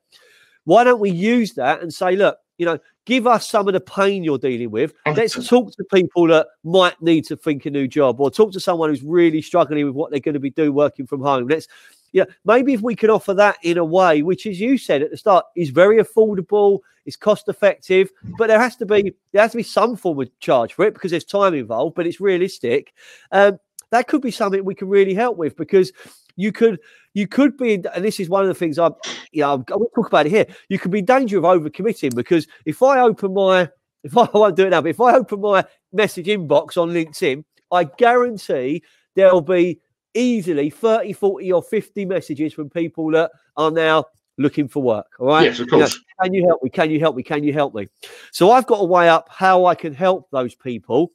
why 0.64 0.82
don't 0.82 0.98
we 1.00 1.10
use 1.10 1.54
that 1.54 1.80
and 1.80 1.94
say 1.94 2.16
look 2.16 2.38
you 2.58 2.66
know 2.66 2.78
give 3.04 3.26
us 3.26 3.48
some 3.48 3.68
of 3.68 3.74
the 3.74 3.80
pain 3.80 4.24
you're 4.24 4.38
dealing 4.38 4.70
with. 4.70 4.92
Let's 5.06 5.46
talk 5.48 5.72
to 5.76 5.84
people 5.94 6.26
that 6.26 6.48
might 6.64 7.00
need 7.00 7.24
to 7.26 7.36
think 7.36 7.64
a 7.64 7.70
new 7.70 7.86
job 7.86 8.20
or 8.20 8.30
talk 8.30 8.52
to 8.52 8.60
someone 8.60 8.90
who's 8.90 9.02
really 9.02 9.40
struggling 9.40 9.86
with 9.86 9.94
what 9.94 10.10
they're 10.10 10.18
going 10.18 10.34
to 10.34 10.40
be 10.40 10.50
doing 10.50 10.74
working 10.74 11.06
from 11.06 11.20
home. 11.20 11.46
Let's 11.46 11.68
yeah, 12.12 12.24
maybe 12.44 12.72
if 12.72 12.80
we 12.80 12.96
can 12.96 13.10
offer 13.10 13.34
that 13.34 13.58
in 13.62 13.78
a 13.78 13.84
way, 13.84 14.22
which, 14.22 14.46
as 14.46 14.58
you 14.58 14.78
said 14.78 15.02
at 15.02 15.10
the 15.10 15.16
start, 15.16 15.44
is 15.54 15.70
very 15.70 15.98
affordable, 15.98 16.80
is 17.04 17.16
cost 17.16 17.48
effective, 17.48 18.10
but 18.38 18.46
there 18.48 18.60
has 18.60 18.76
to 18.76 18.86
be 18.86 19.14
there 19.32 19.42
has 19.42 19.50
to 19.50 19.58
be 19.58 19.62
some 19.62 19.96
form 19.96 20.20
of 20.20 20.38
charge 20.40 20.72
for 20.72 20.86
it 20.86 20.94
because 20.94 21.10
there's 21.10 21.24
time 21.24 21.54
involved, 21.54 21.94
but 21.94 22.06
it's 22.06 22.20
realistic. 22.20 22.94
Um, 23.32 23.58
that 23.90 24.08
could 24.08 24.22
be 24.22 24.30
something 24.30 24.64
we 24.64 24.74
can 24.74 24.88
really 24.88 25.14
help 25.14 25.36
with 25.36 25.56
because 25.56 25.92
you 26.36 26.52
could 26.52 26.80
you 27.16 27.26
could 27.26 27.56
be, 27.56 27.72
and 27.74 28.04
this 28.04 28.20
is 28.20 28.28
one 28.28 28.42
of 28.42 28.48
the 28.48 28.54
things 28.54 28.78
I, 28.78 28.90
you 29.32 29.40
know, 29.40 29.64
I 29.72 29.76
will 29.76 29.88
talk 29.94 30.08
about 30.08 30.26
it 30.26 30.30
here. 30.30 30.44
You 30.68 30.78
could 30.78 30.90
be 30.90 30.98
in 30.98 31.06
danger 31.06 31.38
of 31.38 31.44
overcommitting 31.44 32.14
because 32.14 32.46
if 32.66 32.82
I 32.82 33.00
open 33.00 33.32
my 33.32 33.70
if 34.04 34.14
I, 34.18 34.22
I 34.34 34.38
won't 34.38 34.54
do 34.54 34.66
it 34.66 34.70
now, 34.70 34.82
but 34.82 34.90
if 34.90 35.00
I 35.00 35.14
open 35.14 35.40
my 35.40 35.64
message 35.94 36.26
inbox 36.26 36.76
on 36.76 36.90
LinkedIn, 36.90 37.42
I 37.72 37.84
guarantee 37.84 38.82
there'll 39.14 39.40
be 39.40 39.80
easily 40.12 40.68
30, 40.68 41.14
40, 41.14 41.52
or 41.52 41.62
50 41.62 42.04
messages 42.04 42.52
from 42.52 42.68
people 42.68 43.10
that 43.12 43.30
are 43.56 43.70
now 43.70 44.04
looking 44.36 44.68
for 44.68 44.82
work. 44.82 45.06
All 45.18 45.28
right. 45.28 45.44
yes, 45.44 45.58
of 45.58 45.68
You 45.72 45.78
know, 45.78 45.84
course. 45.84 45.98
can 46.22 46.34
you 46.34 46.46
help 46.46 46.62
me? 46.62 46.68
Can 46.68 46.90
you 46.90 47.00
help 47.00 47.16
me? 47.16 47.22
Can 47.22 47.42
you 47.44 47.54
help 47.54 47.74
me? 47.74 47.86
So 48.30 48.50
I've 48.50 48.66
got 48.66 48.78
to 48.80 48.84
weigh 48.84 49.08
up 49.08 49.28
how 49.30 49.64
I 49.64 49.74
can 49.74 49.94
help 49.94 50.28
those 50.30 50.54
people 50.54 51.12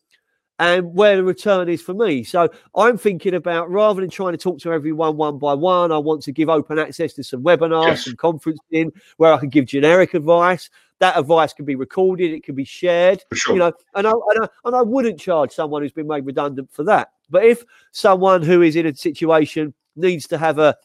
and 0.62 0.94
where 0.94 1.18
the 1.18 1.24
return 1.24 1.68
is 1.70 1.82
for 1.82 1.96
me. 1.96 2.24
So 2.24 2.48
I'm 2.76 2.96
thinking 2.96 3.34
about 3.34 3.70
rather 3.72 4.00
than 4.00 4.12
trying 4.12 4.34
to 4.34 4.38
talk 4.38 4.60
to 4.60 4.72
everyone 4.72 5.18
one 5.18 5.40
by 5.40 5.56
one, 5.56 5.92
I 5.92 5.98
want 5.98 6.22
to 6.24 6.32
give 6.32 6.50
open 6.50 6.78
access 6.78 7.14
to 7.14 7.24
some 7.24 7.42
webinars, 7.44 7.88
Yes. 7.88 8.06
some 8.06 8.14
conferencing 8.14 8.92
where 9.18 9.34
I 9.34 9.40
can 9.40 9.50
give 9.50 9.66
generic 9.66 10.14
advice. 10.14 10.70
That 11.00 11.18
advice 11.18 11.52
can 11.52 11.66
be 11.66 11.74
recorded, 11.76 12.32
it 12.32 12.44
can 12.44 12.54
be 12.54 12.64
shared 12.64 13.24
sure. 13.34 13.56
you 13.56 13.60
know, 13.60 13.74
and 13.96 14.06
I, 14.06 14.12
and 14.12 14.46
I 14.46 14.48
and 14.66 14.76
I 14.76 14.84
wouldn't 14.84 15.20
charge 15.20 15.52
someone 15.52 15.82
who's 15.82 15.92
been 15.92 16.06
made 16.08 16.28
redundant 16.28 16.72
for 16.72 16.84
that. 16.84 17.10
But 17.32 17.44
if 17.44 17.66
someone 17.92 18.44
who 18.44 18.62
is 18.62 18.76
in 18.76 18.86
a 18.86 18.96
situation 18.96 19.74
needs 19.96 20.28
to 20.28 20.38
have 20.38 20.60
a 20.60 20.78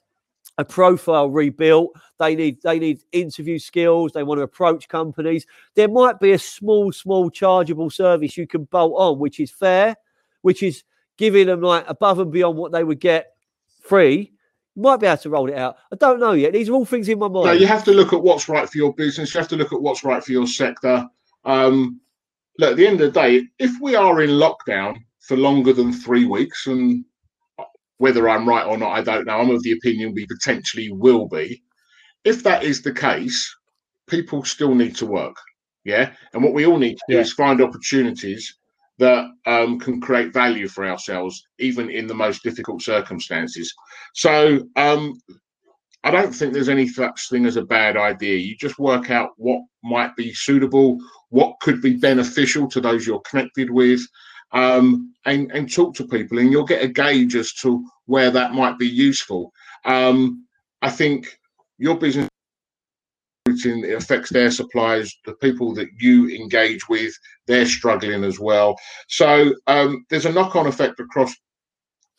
a 0.59 0.65
profile 0.65 1.29
rebuilt, 1.31 1.91
they 2.19 2.35
need 2.35 2.63
they 2.63 2.79
need 2.79 3.01
interview 3.13 3.59
skills, 3.59 4.13
they 4.13 4.23
want 4.23 4.39
to 4.39 4.43
approach 4.43 4.89
companies, 4.89 5.47
there 5.75 5.89
might 5.89 6.19
be 6.19 6.33
a 6.33 6.39
small, 6.39 6.93
small 6.93 7.31
chargeable 7.31 7.91
service 7.91 8.37
you 8.37 8.47
can 8.47 8.65
bolt 8.65 8.95
on, 8.97 9.19
which 9.19 9.39
is 9.41 9.51
fair, 9.51 9.97
which 10.43 10.63
is 10.63 10.85
giving 11.19 11.47
them 11.47 11.61
like 11.61 11.85
above 11.89 12.19
and 12.19 12.33
beyond 12.33 12.57
what 12.57 12.73
they 12.73 12.85
would 12.85 13.01
get 13.01 13.33
free. 13.83 14.33
You 14.75 14.83
might 14.83 14.99
be 14.99 15.07
able 15.07 15.17
to 15.19 15.31
roll 15.31 15.49
it 15.49 15.57
out. 15.57 15.77
I 15.93 15.97
don't 15.97 16.21
know 16.21 16.33
yet. 16.33 16.53
These 16.53 16.69
are 16.69 16.73
all 16.73 16.85
things 16.85 17.09
in 17.09 17.19
my 17.19 17.29
mind. 17.29 17.47
No, 17.47 17.53
you 17.53 17.67
have 17.67 17.85
to 17.85 17.93
look 17.93 18.13
at 18.13 18.23
what's 18.23 18.49
right 18.49 18.69
for 18.69 18.77
your 18.77 18.93
business. 18.93 19.33
You 19.33 19.41
have 19.41 19.49
to 19.49 19.57
look 19.57 19.73
at 19.73 19.81
what's 19.81 20.05
right 20.05 20.23
for 20.23 20.33
your 20.33 20.47
sector. 20.47 21.07
Um, 21.45 22.01
look, 22.59 22.73
at 22.73 22.77
the 22.77 22.87
end 22.87 23.01
of 23.01 23.13
the 23.13 23.21
day, 23.21 23.45
if 23.59 23.73
we 23.81 23.95
are 23.95 24.21
in 24.23 24.31
lockdown 24.31 24.97
for 25.21 25.37
longer 25.37 25.73
than 25.73 25.93
three 25.93 26.27
weeks, 26.27 26.67
and 26.67 27.05
whether 27.99 28.29
I'm 28.29 28.49
right 28.49 28.67
or 28.67 28.77
not, 28.77 28.93
I 28.93 29.03
don't 29.03 29.27
know. 29.27 29.39
I'm 29.39 29.51
of 29.51 29.63
the 29.63 29.73
opinion 29.73 30.13
we 30.15 30.27
potentially 30.27 30.91
will 30.93 31.29
be. 31.29 31.63
If 32.25 32.43
that 32.43 32.63
is 32.65 32.83
the 32.83 32.93
case, 32.93 33.55
people 34.09 34.45
still 34.45 34.75
need 34.75 34.97
to 34.97 35.07
work. 35.07 35.37
Yeah. 35.85 36.13
And 36.35 36.43
what 36.43 36.53
we 36.55 36.67
all 36.67 36.79
need 36.79 36.95
to 36.95 37.05
do 37.09 37.15
Yeah. 37.15 37.21
is 37.21 37.33
find 37.33 37.61
opportunities 37.61 38.57
that 38.99 39.27
um, 39.47 39.79
can 39.79 40.01
create 40.01 40.33
value 40.33 40.69
for 40.69 40.87
ourselves, 40.87 41.47
even 41.59 41.91
in 41.91 42.07
the 42.07 42.15
most 42.15 42.43
difficult 42.43 42.83
circumstances. 42.83 43.73
So 44.15 44.67
um, 44.77 45.21
I 46.03 46.11
don't 46.11 46.33
think 46.33 46.53
there's 46.53 46.69
any 46.69 46.89
such 46.89 47.29
thing 47.29 47.47
as 47.47 47.57
a 47.57 47.65
bad 47.65 47.97
idea. 47.97 48.39
You 48.39 48.57
just 48.57 48.79
work 48.79 49.11
out 49.11 49.31
what 49.37 49.61
might 49.85 50.17
be 50.17 50.33
suitable, 50.33 50.99
what 51.29 51.61
could 51.61 51.83
be 51.83 51.97
beneficial 51.97 52.69
to 52.69 52.81
those 52.81 53.07
you're 53.07 53.21
connected 53.21 53.71
with, 53.71 54.01
um, 54.53 55.15
and, 55.25 55.51
and 55.53 55.73
talk 55.73 55.95
to 55.97 56.07
people, 56.07 56.39
and 56.39 56.51
you'll 56.51 56.65
get 56.65 56.85
a 56.85 56.89
gauge 56.89 57.35
as 57.35 57.53
to 57.55 57.85
where 58.07 58.31
that 58.31 58.53
might 58.53 58.79
be 58.79 58.89
useful. 58.89 59.53
Um, 59.85 60.47
I 60.83 60.91
think 60.91 61.39
your 61.79 61.99
business 61.99 62.29
it 63.49 63.95
affects 63.95 64.31
their 64.31 64.51
suppliers, 64.51 65.17
the 65.25 65.35
people 65.35 65.73
that 65.75 65.89
you 65.99 66.29
engage 66.29 66.89
with, 66.89 67.15
they're 67.47 67.67
struggling 67.67 68.25
as 68.25 68.41
well. 68.41 68.77
So 69.09 69.55
um, 69.67 70.05
there's 70.11 70.27
a 70.27 70.33
knock-on 70.33 70.67
effect 70.67 70.99
across 70.99 71.33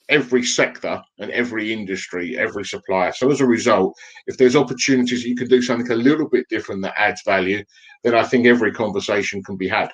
every 0.09 0.43
sector 0.43 1.01
and 1.19 1.31
every 1.31 1.73
industry, 1.73 2.37
every 2.37 2.63
supplier. 2.63 3.11
So 3.11 3.29
as 3.29 3.41
a 3.41 3.45
result, 3.45 3.93
if 4.25 4.37
there's 4.37 4.55
opportunities 4.55 5.25
you 5.25 5.35
can 5.35 5.49
do 5.49 5.61
something 5.61 5.91
a 5.91 5.95
little 5.95 6.29
bit 6.29 6.45
different 6.49 6.81
that 6.83 6.97
adds 6.97 7.21
value, 7.25 7.63
then 8.03 8.15
I 8.15 8.23
think 8.23 8.45
every 8.45 8.71
conversation 8.71 9.43
can 9.43 9.57
be 9.57 9.67
had. 9.67 9.91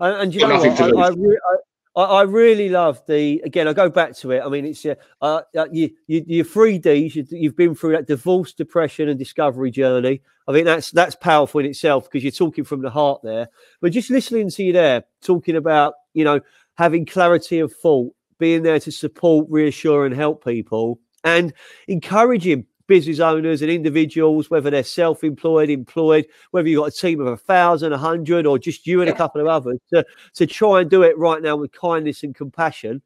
And, 0.00 0.22
and 0.22 0.34
you 0.34 0.40
know 0.40 0.58
what? 0.58 0.80
I, 0.80 0.86
I, 0.86 1.08
re- 1.08 1.40
I, 1.96 2.02
I, 2.02 2.22
really 2.22 2.68
love 2.68 3.02
the. 3.06 3.40
Again, 3.44 3.68
I 3.68 3.72
go 3.72 3.88
back 3.88 4.14
to 4.16 4.32
it. 4.32 4.42
I 4.44 4.48
mean, 4.48 4.66
it's 4.66 4.84
uh, 4.84 4.94
uh, 5.22 5.40
you, 5.72 5.90
you, 6.06 6.24
your 6.26 6.44
three 6.44 6.78
Ds. 6.78 7.14
You, 7.14 7.26
you've 7.30 7.56
been 7.56 7.74
through 7.74 7.92
that 7.92 8.06
divorce, 8.06 8.52
depression, 8.52 9.08
and 9.08 9.18
discovery 9.18 9.70
journey. 9.70 10.22
I 10.48 10.52
think 10.52 10.66
that's 10.66 10.90
that's 10.90 11.16
powerful 11.16 11.60
in 11.60 11.66
itself 11.66 12.04
because 12.04 12.22
you're 12.22 12.30
talking 12.30 12.64
from 12.64 12.82
the 12.82 12.90
heart 12.90 13.20
there. 13.22 13.48
But 13.80 13.92
just 13.92 14.10
listening 14.10 14.50
to 14.50 14.62
you 14.62 14.72
there, 14.72 15.04
talking 15.22 15.56
about 15.56 15.94
you 16.14 16.24
know 16.24 16.40
having 16.76 17.06
clarity 17.06 17.58
of 17.58 17.72
thought, 17.72 18.12
being 18.38 18.62
there 18.62 18.80
to 18.80 18.92
support, 18.92 19.46
reassure, 19.48 20.06
and 20.06 20.14
help 20.14 20.44
people, 20.44 21.00
and 21.24 21.52
encouraging 21.88 22.66
business 22.86 23.20
owners 23.20 23.62
and 23.62 23.70
individuals, 23.70 24.50
whether 24.50 24.70
they're 24.70 24.84
self-employed, 24.84 25.70
employed, 25.70 26.26
whether 26.50 26.68
you've 26.68 26.80
got 26.80 26.92
a 26.92 27.00
team 27.00 27.20
of 27.20 27.26
a 27.26 27.36
thousand, 27.36 27.92
a 27.92 27.98
hundred, 27.98 28.46
or 28.46 28.58
just 28.58 28.86
you 28.86 29.00
and 29.00 29.10
a 29.10 29.14
couple 29.14 29.40
of 29.40 29.46
others, 29.46 29.78
to, 29.92 30.04
to 30.34 30.46
try 30.46 30.80
and 30.80 30.90
do 30.90 31.02
it 31.02 31.16
right 31.18 31.42
now 31.42 31.56
with 31.56 31.72
kindness 31.72 32.22
and 32.22 32.34
compassion. 32.34 33.02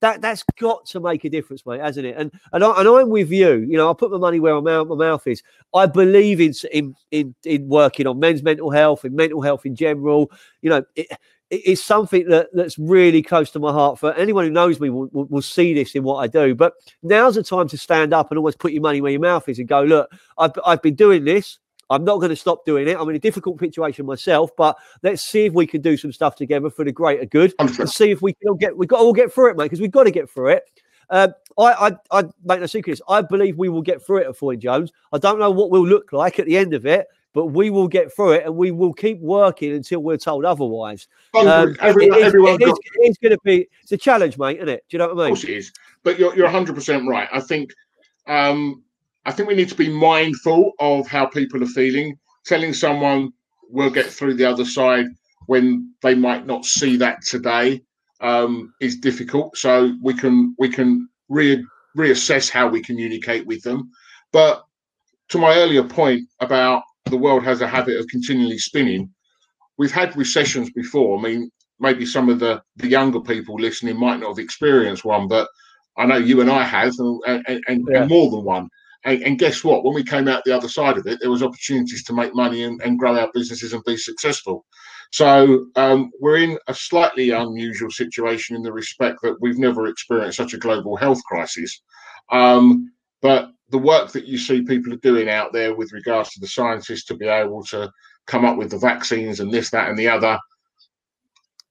That 0.00 0.20
that's 0.20 0.44
got 0.60 0.84
to 0.86 1.00
make 1.00 1.24
a 1.24 1.30
difference, 1.30 1.64
mate, 1.64 1.80
hasn't 1.80 2.06
it? 2.06 2.16
And 2.18 2.30
and, 2.52 2.62
I, 2.62 2.80
and 2.80 2.86
I'm 2.86 3.08
with 3.08 3.30
you. 3.30 3.60
You 3.60 3.78
know, 3.78 3.90
I 3.90 3.94
put 3.94 4.10
my 4.10 4.18
money 4.18 4.38
where 4.38 4.54
my 4.54 4.60
mouth, 4.60 4.88
my 4.88 4.94
mouth 4.94 5.26
is. 5.26 5.42
I 5.74 5.86
believe 5.86 6.38
in 6.38 6.52
in 6.70 6.94
in 7.10 7.34
in 7.44 7.66
working 7.66 8.06
on 8.06 8.18
men's 8.18 8.42
mental 8.42 8.70
health 8.70 9.04
and 9.04 9.14
mental 9.14 9.40
health 9.40 9.64
in 9.64 9.74
general. 9.74 10.30
You 10.60 10.68
know, 10.68 10.84
it, 10.96 11.06
it's 11.50 11.84
something 11.84 12.28
that, 12.28 12.48
that's 12.52 12.78
really 12.78 13.22
close 13.22 13.50
to 13.52 13.58
my 13.58 13.72
heart. 13.72 13.98
For 13.98 14.12
anyone 14.14 14.44
who 14.44 14.50
knows 14.50 14.80
me, 14.80 14.90
will, 14.90 15.08
will, 15.12 15.26
will, 15.26 15.42
see 15.42 15.74
this 15.74 15.94
in 15.94 16.02
what 16.02 16.16
I 16.16 16.26
do. 16.26 16.54
But 16.54 16.74
now's 17.02 17.36
the 17.36 17.42
time 17.42 17.68
to 17.68 17.78
stand 17.78 18.12
up 18.12 18.30
and 18.30 18.38
always 18.38 18.56
put 18.56 18.72
your 18.72 18.82
money 18.82 19.00
where 19.00 19.12
your 19.12 19.20
mouth 19.20 19.48
is 19.48 19.58
and 19.58 19.68
go, 19.68 19.82
look, 19.82 20.10
I've, 20.38 20.52
I've 20.64 20.82
been 20.82 20.96
doing 20.96 21.24
this. 21.24 21.58
I'm 21.88 22.04
not 22.04 22.16
going 22.16 22.30
to 22.30 22.36
stop 22.36 22.64
doing 22.64 22.88
it. 22.88 22.96
I'm 22.98 23.08
in 23.08 23.14
a 23.14 23.20
difficult 23.20 23.60
situation 23.60 24.06
myself, 24.06 24.50
but 24.56 24.76
let's 25.04 25.22
see 25.22 25.44
if 25.46 25.52
we 25.52 25.68
can 25.68 25.82
do 25.82 25.96
some 25.96 26.12
stuff 26.12 26.34
together 26.34 26.68
for 26.68 26.84
the 26.84 26.90
greater 26.90 27.26
good 27.26 27.54
and 27.60 27.70
see 27.88 28.10
if 28.10 28.20
we 28.20 28.32
can 28.32 28.48
all 28.48 28.56
get 28.56 28.76
we 28.76 28.86
got 28.86 28.98
all 28.98 29.12
get 29.12 29.32
through 29.32 29.50
it, 29.50 29.56
mate, 29.56 29.66
because 29.66 29.80
we've 29.80 29.92
got 29.92 30.04
to 30.04 30.10
get 30.10 30.28
through 30.28 30.48
it. 30.48 30.64
Um, 31.10 31.32
I, 31.58 31.90
I, 32.10 32.18
I 32.18 32.24
make 32.44 32.60
no 32.60 32.66
secrets. 32.66 33.00
I 33.08 33.22
believe 33.22 33.56
we 33.56 33.68
will 33.68 33.82
get 33.82 34.04
through 34.04 34.18
it 34.18 34.26
at 34.26 34.36
Foyne 34.36 34.58
Jones. 34.58 34.90
I 35.12 35.18
don't 35.18 35.38
know 35.38 35.50
what 35.50 35.70
we'll 35.70 35.86
look 35.86 36.12
like 36.12 36.40
at 36.40 36.46
the 36.46 36.56
end 36.56 36.74
of 36.74 36.86
it, 36.86 37.06
but 37.36 37.48
we 37.48 37.68
will 37.68 37.86
get 37.86 38.10
through 38.16 38.32
it 38.32 38.46
and 38.46 38.56
we 38.56 38.70
will 38.70 38.94
keep 38.94 39.20
working 39.20 39.74
until 39.74 40.02
we're 40.02 40.16
told 40.16 40.46
otherwise. 40.46 41.06
Um, 41.34 41.76
everyone, 41.80 42.18
it, 42.18 42.34
it, 42.34 42.62
it, 42.62 42.78
it's 42.94 43.18
going 43.18 43.32
to 43.32 43.38
be 43.44 43.68
it's 43.82 43.92
a 43.92 43.98
challenge, 43.98 44.38
mate, 44.38 44.56
isn't 44.56 44.70
it? 44.70 44.84
Do 44.88 44.94
you 44.94 44.98
know 44.98 45.08
what 45.08 45.22
I 45.22 45.24
mean? 45.24 45.32
Of 45.34 45.38
course 45.40 45.44
it 45.44 45.50
is. 45.50 45.70
But 46.02 46.18
you're 46.18 46.34
you're 46.34 46.46
100 46.46 46.74
percent 46.74 47.06
right. 47.06 47.28
I 47.30 47.40
think 47.40 47.74
um, 48.26 48.82
I 49.26 49.32
think 49.32 49.50
we 49.50 49.54
need 49.54 49.68
to 49.68 49.74
be 49.74 49.90
mindful 49.90 50.72
of 50.80 51.08
how 51.08 51.26
people 51.26 51.62
are 51.62 51.66
feeling. 51.66 52.18
Telling 52.46 52.72
someone 52.72 53.34
we'll 53.68 53.90
get 53.90 54.06
through 54.06 54.36
the 54.36 54.46
other 54.46 54.64
side 54.64 55.04
when 55.44 55.92
they 56.00 56.14
might 56.14 56.46
not 56.46 56.64
see 56.64 56.96
that 56.96 57.20
today 57.20 57.82
um, 58.22 58.72
is 58.80 58.96
difficult. 58.96 59.58
So 59.58 59.94
we 60.02 60.14
can 60.14 60.54
we 60.58 60.70
can 60.70 61.06
re- 61.28 61.66
reassess 61.98 62.48
how 62.48 62.66
we 62.66 62.80
communicate 62.80 63.46
with 63.46 63.62
them. 63.62 63.90
But 64.32 64.64
to 65.28 65.38
my 65.38 65.54
earlier 65.56 65.84
point 65.84 66.26
about 66.40 66.82
the 67.06 67.16
world 67.16 67.44
has 67.44 67.60
a 67.60 67.66
habit 67.66 67.98
of 67.98 68.06
continually 68.08 68.58
spinning. 68.58 69.10
We've 69.78 69.92
had 69.92 70.16
recessions 70.16 70.70
before. 70.70 71.18
I 71.18 71.22
mean, 71.22 71.50
maybe 71.78 72.06
some 72.06 72.28
of 72.28 72.38
the, 72.38 72.62
the 72.76 72.88
younger 72.88 73.20
people 73.20 73.56
listening 73.56 73.98
might 73.98 74.20
not 74.20 74.28
have 74.28 74.38
experienced 74.38 75.04
one, 75.04 75.28
but 75.28 75.48
I 75.96 76.06
know 76.06 76.16
you 76.16 76.40
and 76.40 76.50
I 76.50 76.62
have, 76.62 76.92
and, 76.98 77.22
and, 77.26 77.64
and, 77.68 77.88
yeah. 77.90 78.00
and 78.00 78.08
more 78.08 78.30
than 78.30 78.44
one. 78.44 78.68
And, 79.04 79.22
and, 79.22 79.38
guess 79.38 79.62
what? 79.62 79.84
When 79.84 79.94
we 79.94 80.02
came 80.02 80.26
out 80.26 80.42
the 80.44 80.56
other 80.56 80.68
side 80.68 80.98
of 80.98 81.06
it, 81.06 81.20
there 81.20 81.30
was 81.30 81.42
opportunities 81.42 82.02
to 82.04 82.12
make 82.12 82.34
money 82.34 82.64
and, 82.64 82.80
and 82.82 82.98
grow 82.98 83.16
our 83.16 83.30
businesses 83.32 83.72
and 83.72 83.84
be 83.84 83.96
successful. 83.96 84.64
So 85.12 85.66
um, 85.76 86.10
we're 86.20 86.38
in 86.38 86.58
a 86.66 86.74
slightly 86.74 87.30
unusual 87.30 87.90
situation 87.90 88.56
in 88.56 88.62
the 88.62 88.72
respect 88.72 89.18
that 89.22 89.36
we've 89.40 89.58
never 89.58 89.86
experienced 89.86 90.38
such 90.38 90.54
a 90.54 90.58
global 90.58 90.96
health 90.96 91.22
crisis. 91.24 91.80
Um, 92.32 92.92
but 93.22 93.52
the 93.70 93.78
work 93.78 94.12
that 94.12 94.26
you 94.26 94.38
see 94.38 94.62
people 94.62 94.92
are 94.92 94.98
doing 94.98 95.28
out 95.28 95.52
there 95.52 95.74
with 95.74 95.92
regards 95.92 96.30
to 96.30 96.40
the 96.40 96.46
scientists 96.46 97.04
to 97.06 97.16
be 97.16 97.26
able 97.26 97.64
to 97.64 97.90
come 98.26 98.44
up 98.44 98.56
with 98.56 98.70
the 98.70 98.78
vaccines 98.78 99.40
and 99.40 99.52
this, 99.52 99.70
that, 99.70 99.88
and 99.88 99.98
the 99.98 100.08
other, 100.08 100.38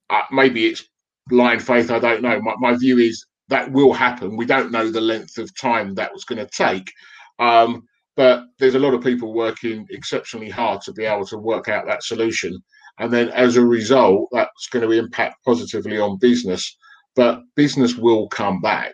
uh, 0.10 0.22
maybe 0.32 0.68
it's 0.68 0.84
blind 1.28 1.64
faith. 1.64 1.92
I 1.92 2.00
don't 2.00 2.22
know. 2.22 2.40
My, 2.42 2.56
my 2.60 2.78
view 2.78 2.98
is 2.98 3.26
that 3.48 3.72
will 3.72 3.94
happen. 3.94 4.38
We 4.38 4.46
don't 4.46 4.72
know 4.72 4.90
the 4.90 5.02
length 5.02 5.38
of 5.38 5.56
time 5.56 5.96
that 5.96 6.14
was 6.14 6.26
going 6.26 6.46
to 6.46 6.52
take. 6.52 6.92
Um, 7.40 7.84
but 8.16 8.46
there's 8.60 8.76
a 8.76 8.80
lot 8.80 8.94
of 8.94 9.04
people 9.04 9.34
working 9.34 9.86
exceptionally 9.90 10.50
hard 10.50 10.82
to 10.82 10.94
be 10.94 11.04
able 11.04 11.26
to 11.28 11.38
work 11.38 11.68
out 11.68 11.86
that 11.86 12.04
solution. 12.04 12.58
And 13.00 13.12
then 13.12 13.30
as 13.30 13.58
a 13.58 13.66
result, 13.66 14.30
that's 14.32 14.68
going 14.72 14.88
to 14.88 14.98
impact 14.98 15.44
positively 15.46 16.00
on 16.00 16.18
business. 16.18 16.78
But 17.16 17.42
business 17.56 17.96
will 17.96 18.28
come 18.30 18.62
back. 18.62 18.94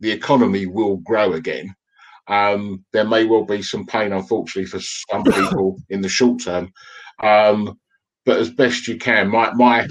The 0.00 0.10
economy 0.10 0.66
will 0.66 0.98
grow 0.98 1.32
again. 1.32 1.74
Um, 2.28 2.84
there 2.92 3.06
may 3.06 3.24
well 3.24 3.44
be 3.44 3.62
some 3.62 3.86
pain, 3.86 4.12
unfortunately, 4.12 4.66
for 4.66 4.80
some 4.80 5.24
people 5.24 5.78
in 5.88 6.00
the 6.00 6.08
short 6.08 6.42
term. 6.42 6.70
Um, 7.22 7.78
but 8.24 8.38
as 8.38 8.50
best 8.50 8.86
you 8.86 8.98
can, 8.98 9.28
my 9.28 9.52
my 9.54 9.88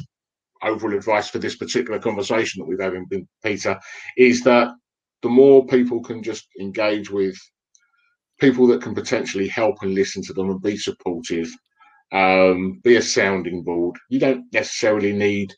overall 0.63 0.95
advice 0.95 1.29
for 1.29 1.39
this 1.39 1.55
particular 1.55 1.99
conversation 1.99 2.59
that 2.59 2.67
we've 2.67 2.79
had 2.79 2.93
with 2.93 3.25
Peter 3.43 3.79
is 4.17 4.43
that 4.43 4.69
the 5.21 5.29
more 5.29 5.65
people 5.65 6.01
can 6.01 6.23
just 6.23 6.47
engage 6.59 7.09
with 7.09 7.35
people 8.39 8.67
that 8.67 8.81
can 8.81 8.93
potentially 8.93 9.47
help 9.47 9.77
and 9.81 9.93
listen 9.93 10.21
to 10.23 10.33
them 10.33 10.49
and 10.49 10.61
be 10.61 10.77
supportive, 10.77 11.49
um, 12.11 12.79
be 12.83 12.95
a 12.95 13.01
sounding 13.01 13.63
board. 13.63 13.95
You 14.09 14.19
don't 14.19 14.45
necessarily 14.53 15.11
need 15.11 15.53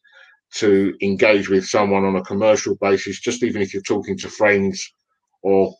to 0.55 0.95
engage 1.01 1.49
with 1.49 1.65
someone 1.65 2.05
on 2.05 2.15
a 2.15 2.23
commercial 2.23 2.75
basis, 2.81 3.19
just 3.19 3.43
even 3.43 3.61
if 3.61 3.73
you're 3.73 3.83
talking 3.83 4.17
to 4.17 4.29
friends 4.29 4.93
or 5.43 5.73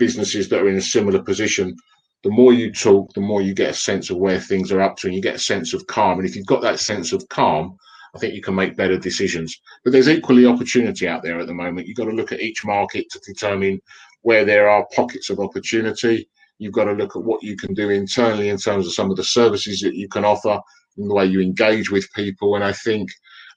businesses 0.00 0.48
that 0.48 0.60
are 0.60 0.68
in 0.68 0.78
a 0.78 0.90
similar 0.96 1.22
position, 1.22 1.76
the 2.24 2.30
more 2.30 2.52
you 2.52 2.72
talk, 2.72 3.12
the 3.12 3.20
more 3.20 3.42
you 3.42 3.54
get 3.54 3.70
a 3.70 3.74
sense 3.74 4.10
of 4.10 4.16
where 4.16 4.40
things 4.40 4.72
are 4.72 4.80
up 4.80 4.96
to, 4.96 5.06
and 5.06 5.14
you 5.14 5.22
get 5.22 5.36
a 5.36 5.46
sense 5.52 5.72
of 5.74 5.86
calm. 5.86 6.18
And 6.18 6.28
if 6.28 6.34
you've 6.34 6.54
got 6.54 6.62
that 6.62 6.80
sense 6.80 7.12
of 7.12 7.28
calm, 7.28 7.76
I 8.14 8.18
think 8.18 8.34
you 8.34 8.42
can 8.42 8.56
make 8.56 8.76
better 8.76 8.98
decisions. 8.98 9.56
But 9.84 9.92
there's 9.92 10.08
equally 10.08 10.46
opportunity 10.46 11.06
out 11.06 11.22
there 11.22 11.38
at 11.38 11.46
the 11.46 11.54
moment. 11.54 11.86
You've 11.86 11.96
got 11.96 12.06
to 12.06 12.18
look 12.20 12.32
at 12.32 12.40
each 12.40 12.64
market 12.64 13.06
to 13.10 13.20
determine 13.20 13.80
where 14.22 14.44
there 14.44 14.68
are 14.68 14.94
pockets 14.96 15.30
of 15.30 15.38
opportunity. 15.38 16.28
You've 16.58 16.74
got 16.74 16.84
to 16.84 16.92
look 16.92 17.14
at 17.14 17.22
what 17.22 17.42
you 17.42 17.56
can 17.56 17.72
do 17.74 17.90
internally 17.90 18.48
in 18.48 18.58
terms 18.58 18.86
of 18.86 18.92
some 18.92 19.10
of 19.10 19.16
the 19.16 19.24
services 19.24 19.80
that 19.80 19.94
you 19.94 20.08
can 20.08 20.24
offer 20.24 20.58
and 20.96 21.08
the 21.08 21.14
way 21.14 21.26
you 21.26 21.40
engage 21.40 21.90
with 21.90 22.12
people. 22.14 22.56
And 22.56 22.64
I 22.64 22.72
think 22.72 23.08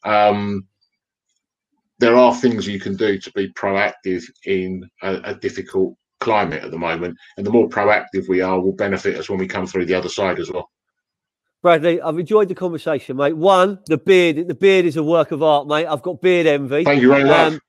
um, 0.06 0.67
there 1.99 2.15
are 2.15 2.36
things 2.36 2.67
you 2.67 2.79
can 2.79 2.95
do 2.95 3.17
to 3.17 3.32
be 3.34 3.49
proactive 3.53 4.23
in 4.45 4.88
a, 5.01 5.32
a 5.32 5.36
difficult 5.36 5.95
climate 6.24 6.64
at 6.64 6.72
the 6.72 6.78
moment. 6.78 7.18
And 7.38 7.46
the 7.46 7.52
more 7.52 7.68
proactive 7.68 8.28
we 8.28 8.42
are, 8.42 8.60
will 8.60 8.74
benefit 8.74 9.18
us 9.18 9.30
when 9.30 9.40
we 9.40 9.48
come 9.48 9.68
through 9.68 9.86
the 9.86 9.94
other 9.94 10.10
side 10.10 10.40
as 10.40 10.50
well. 10.50 10.70
Bradley, 11.62 12.02
I've 12.02 12.20
enjoyed 12.20 12.50
the 12.50 12.56
conversation, 12.56 13.18
mate. 13.18 13.38
One, 13.38 13.80
the 13.86 13.98
beard, 13.98 14.48
the 14.48 14.56
beard 14.56 14.86
is 14.86 14.98
a 14.98 15.04
work 15.04 15.32
of 15.32 15.44
art, 15.44 15.68
mate. 15.68 15.86
I've 15.86 16.02
got 16.02 16.22
beard 16.22 16.46
envy. 16.46 16.84
Thank 16.84 17.02
you 17.02 17.10
very 17.10 17.24
much. 17.24 17.54
Um, 17.54 17.60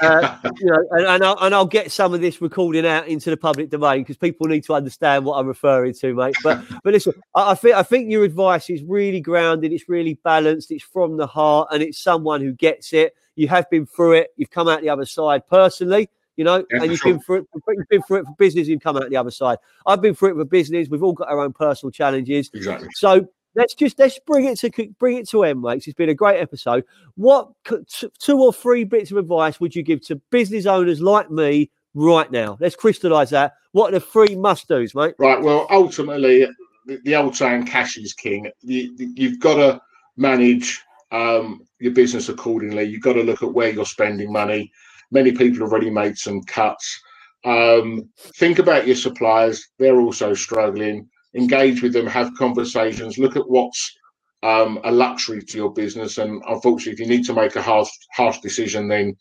uh, 0.00 0.38
you 0.58 0.66
know, 0.66 0.84
and, 0.92 1.06
and, 1.06 1.24
I'll, 1.24 1.38
and 1.40 1.54
I'll 1.54 1.66
get 1.66 1.92
some 1.92 2.14
of 2.14 2.22
this 2.22 2.40
recording 2.40 2.86
out 2.86 3.08
into 3.08 3.28
the 3.28 3.36
public 3.36 3.68
domain 3.68 4.00
because 4.00 4.16
people 4.16 4.46
need 4.46 4.64
to 4.64 4.74
understand 4.74 5.26
what 5.26 5.34
I'm 5.38 5.46
referring 5.46 5.92
to, 5.94 6.14
mate. 6.14 6.34
But 6.42 6.62
but 6.84 6.94
listen, 6.94 7.12
I, 7.34 7.50
I, 7.50 7.54
think 7.54 7.74
I 7.74 7.82
think 7.82 8.10
your 8.10 8.24
advice 8.24 8.70
is 8.70 8.82
really 8.82 9.20
grounded. 9.20 9.70
It's 9.70 9.88
really 9.88 10.14
balanced. 10.24 10.70
It's 10.70 10.84
from 10.84 11.18
the 11.18 11.26
heart, 11.26 11.68
and 11.72 11.82
it's 11.82 11.98
someone 11.98 12.40
who 12.40 12.52
gets 12.52 12.94
it. 12.94 13.14
You 13.34 13.48
have 13.48 13.68
been 13.68 13.84
through 13.84 14.12
it. 14.12 14.28
You've 14.36 14.50
come 14.50 14.68
out 14.68 14.80
the 14.80 14.88
other 14.88 15.06
side 15.06 15.46
personally 15.46 16.08
you 16.36 16.44
know, 16.44 16.64
yeah, 16.70 16.82
and 16.82 16.90
you've 16.90 17.00
sure. 17.00 17.12
been 17.12 17.20
through 17.20 17.36
it. 17.38 17.46
You've 17.54 17.88
been 17.88 18.02
through 18.02 18.18
it 18.18 18.26
for 18.26 18.34
business. 18.38 18.68
You've 18.68 18.80
come 18.80 18.96
out 18.96 19.08
the 19.10 19.16
other 19.16 19.30
side. 19.30 19.58
I've 19.86 20.00
been 20.00 20.14
through 20.14 20.32
it 20.32 20.38
for 20.38 20.44
business. 20.44 20.88
We've 20.88 21.02
all 21.02 21.12
got 21.12 21.28
our 21.28 21.40
own 21.40 21.52
personal 21.52 21.90
challenges. 21.90 22.50
Exactly. 22.54 22.88
So 22.94 23.26
let's 23.54 23.74
just 23.74 23.98
let's 23.98 24.18
bring 24.26 24.46
it 24.46 24.58
to 24.60 24.70
bring 24.98 25.18
it 25.18 25.28
to 25.30 25.44
end, 25.44 25.60
mates. 25.60 25.86
It's 25.86 25.96
been 25.96 26.08
a 26.08 26.14
great 26.14 26.40
episode. 26.40 26.84
What 27.16 27.50
two 27.64 28.42
or 28.42 28.52
three 28.52 28.84
bits 28.84 29.10
of 29.10 29.18
advice 29.18 29.60
would 29.60 29.74
you 29.74 29.82
give 29.82 30.04
to 30.06 30.16
business 30.30 30.66
owners 30.66 31.00
like 31.00 31.30
me, 31.30 31.70
right 31.94 32.30
now? 32.30 32.56
Let's 32.60 32.76
crystallize 32.76 33.30
that. 33.30 33.54
What 33.72 33.88
are 33.88 33.98
the 33.98 34.04
three 34.04 34.34
must 34.34 34.68
dos, 34.68 34.94
mate? 34.94 35.14
Right. 35.18 35.40
Well, 35.40 35.66
ultimately, 35.70 36.46
the, 36.86 37.00
the 37.04 37.16
old 37.16 37.36
saying, 37.36 37.66
cash 37.66 37.96
is 37.96 38.12
king. 38.12 38.50
You, 38.60 38.94
you've 38.98 39.40
got 39.40 39.54
to 39.56 39.80
manage 40.16 40.80
um, 41.10 41.66
your 41.78 41.92
business 41.92 42.28
accordingly. 42.28 42.84
You've 42.84 43.02
got 43.02 43.14
to 43.14 43.22
look 43.22 43.42
at 43.42 43.52
where 43.52 43.70
you're 43.70 43.86
spending 43.86 44.32
money. 44.32 44.70
Many 45.12 45.32
people 45.32 45.60
have 45.60 45.72
already 45.72 45.90
made 45.90 46.18
some 46.18 46.42
cuts. 46.42 47.00
Um, 47.44 48.08
think 48.38 48.58
about 48.58 48.86
your 48.86 48.96
suppliers; 48.96 49.68
they're 49.78 50.00
also 50.00 50.34
struggling. 50.34 51.08
Engage 51.34 51.82
with 51.82 51.92
them, 51.92 52.06
have 52.06 52.34
conversations, 52.34 53.18
look 53.18 53.36
at 53.36 53.48
what's 53.48 53.96
um, 54.42 54.80
a 54.84 54.92
luxury 54.92 55.42
to 55.42 55.56
your 55.56 55.72
business. 55.72 56.18
And 56.18 56.42
unfortunately, 56.46 56.92
if 56.92 57.00
you 57.00 57.06
need 57.06 57.24
to 57.26 57.34
make 57.34 57.56
a 57.56 57.62
harsh, 57.62 57.88
harsh 58.14 58.38
decision, 58.40 58.88
then 58.88 59.16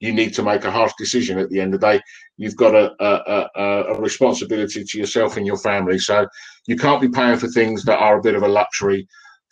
you 0.00 0.12
need 0.12 0.32
to 0.34 0.42
make 0.42 0.64
a 0.64 0.70
harsh 0.70 0.92
decision 0.98 1.38
at 1.38 1.50
the 1.50 1.60
end 1.60 1.74
of 1.74 1.80
the 1.80 1.86
day. 1.86 2.00
You've 2.38 2.56
got 2.56 2.74
a, 2.74 2.92
a, 3.00 3.48
a, 3.54 3.82
a, 3.94 4.00
responsibility 4.00 4.82
to 4.82 4.98
yourself 4.98 5.36
and 5.36 5.46
your 5.46 5.58
family. 5.58 5.98
So 5.98 6.26
you 6.66 6.76
can't 6.76 7.02
be 7.02 7.08
paying 7.08 7.38
for 7.38 7.48
things 7.48 7.84
that 7.84 7.98
are 7.98 8.18
a 8.18 8.22
bit 8.22 8.34
of 8.34 8.42
a 8.42 8.48
luxury. 8.48 9.06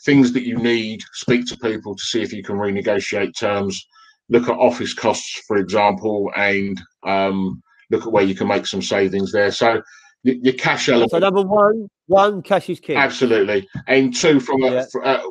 Things 0.04 0.32
that 0.32 0.46
you 0.46 0.56
need, 0.56 1.02
speak 1.12 1.44
to 1.46 1.58
people 1.58 1.94
to 1.94 2.02
see 2.02 2.22
if 2.22 2.32
you 2.32 2.42
can 2.42 2.56
renegotiate 2.56 3.38
terms. 3.38 3.86
Look 4.28 4.48
at 4.48 4.56
office 4.56 4.94
costs, 4.94 5.42
for 5.46 5.56
example, 5.56 6.30
and 6.36 6.80
um, 7.06 7.62
look 7.90 8.06
at 8.06 8.12
where 8.12 8.24
you 8.24 8.34
can 8.34 8.48
make 8.48 8.66
some 8.66 8.82
savings 8.82 9.32
there. 9.32 9.50
So 9.50 9.82
your 10.22 10.54
cash 10.54 10.88
element. 10.88 11.10
So 11.10 11.18
number 11.18 11.42
one, 11.42 11.88
one 12.06 12.42
cash 12.42 12.68
is 12.68 12.80
king. 12.80 12.96
Absolutely, 12.96 13.68
and 13.86 14.14
two, 14.14 14.40
from 14.40 14.62
a, 14.64 14.70
yeah. 14.70 14.84
for, 14.90 15.04
uh, 15.04 15.22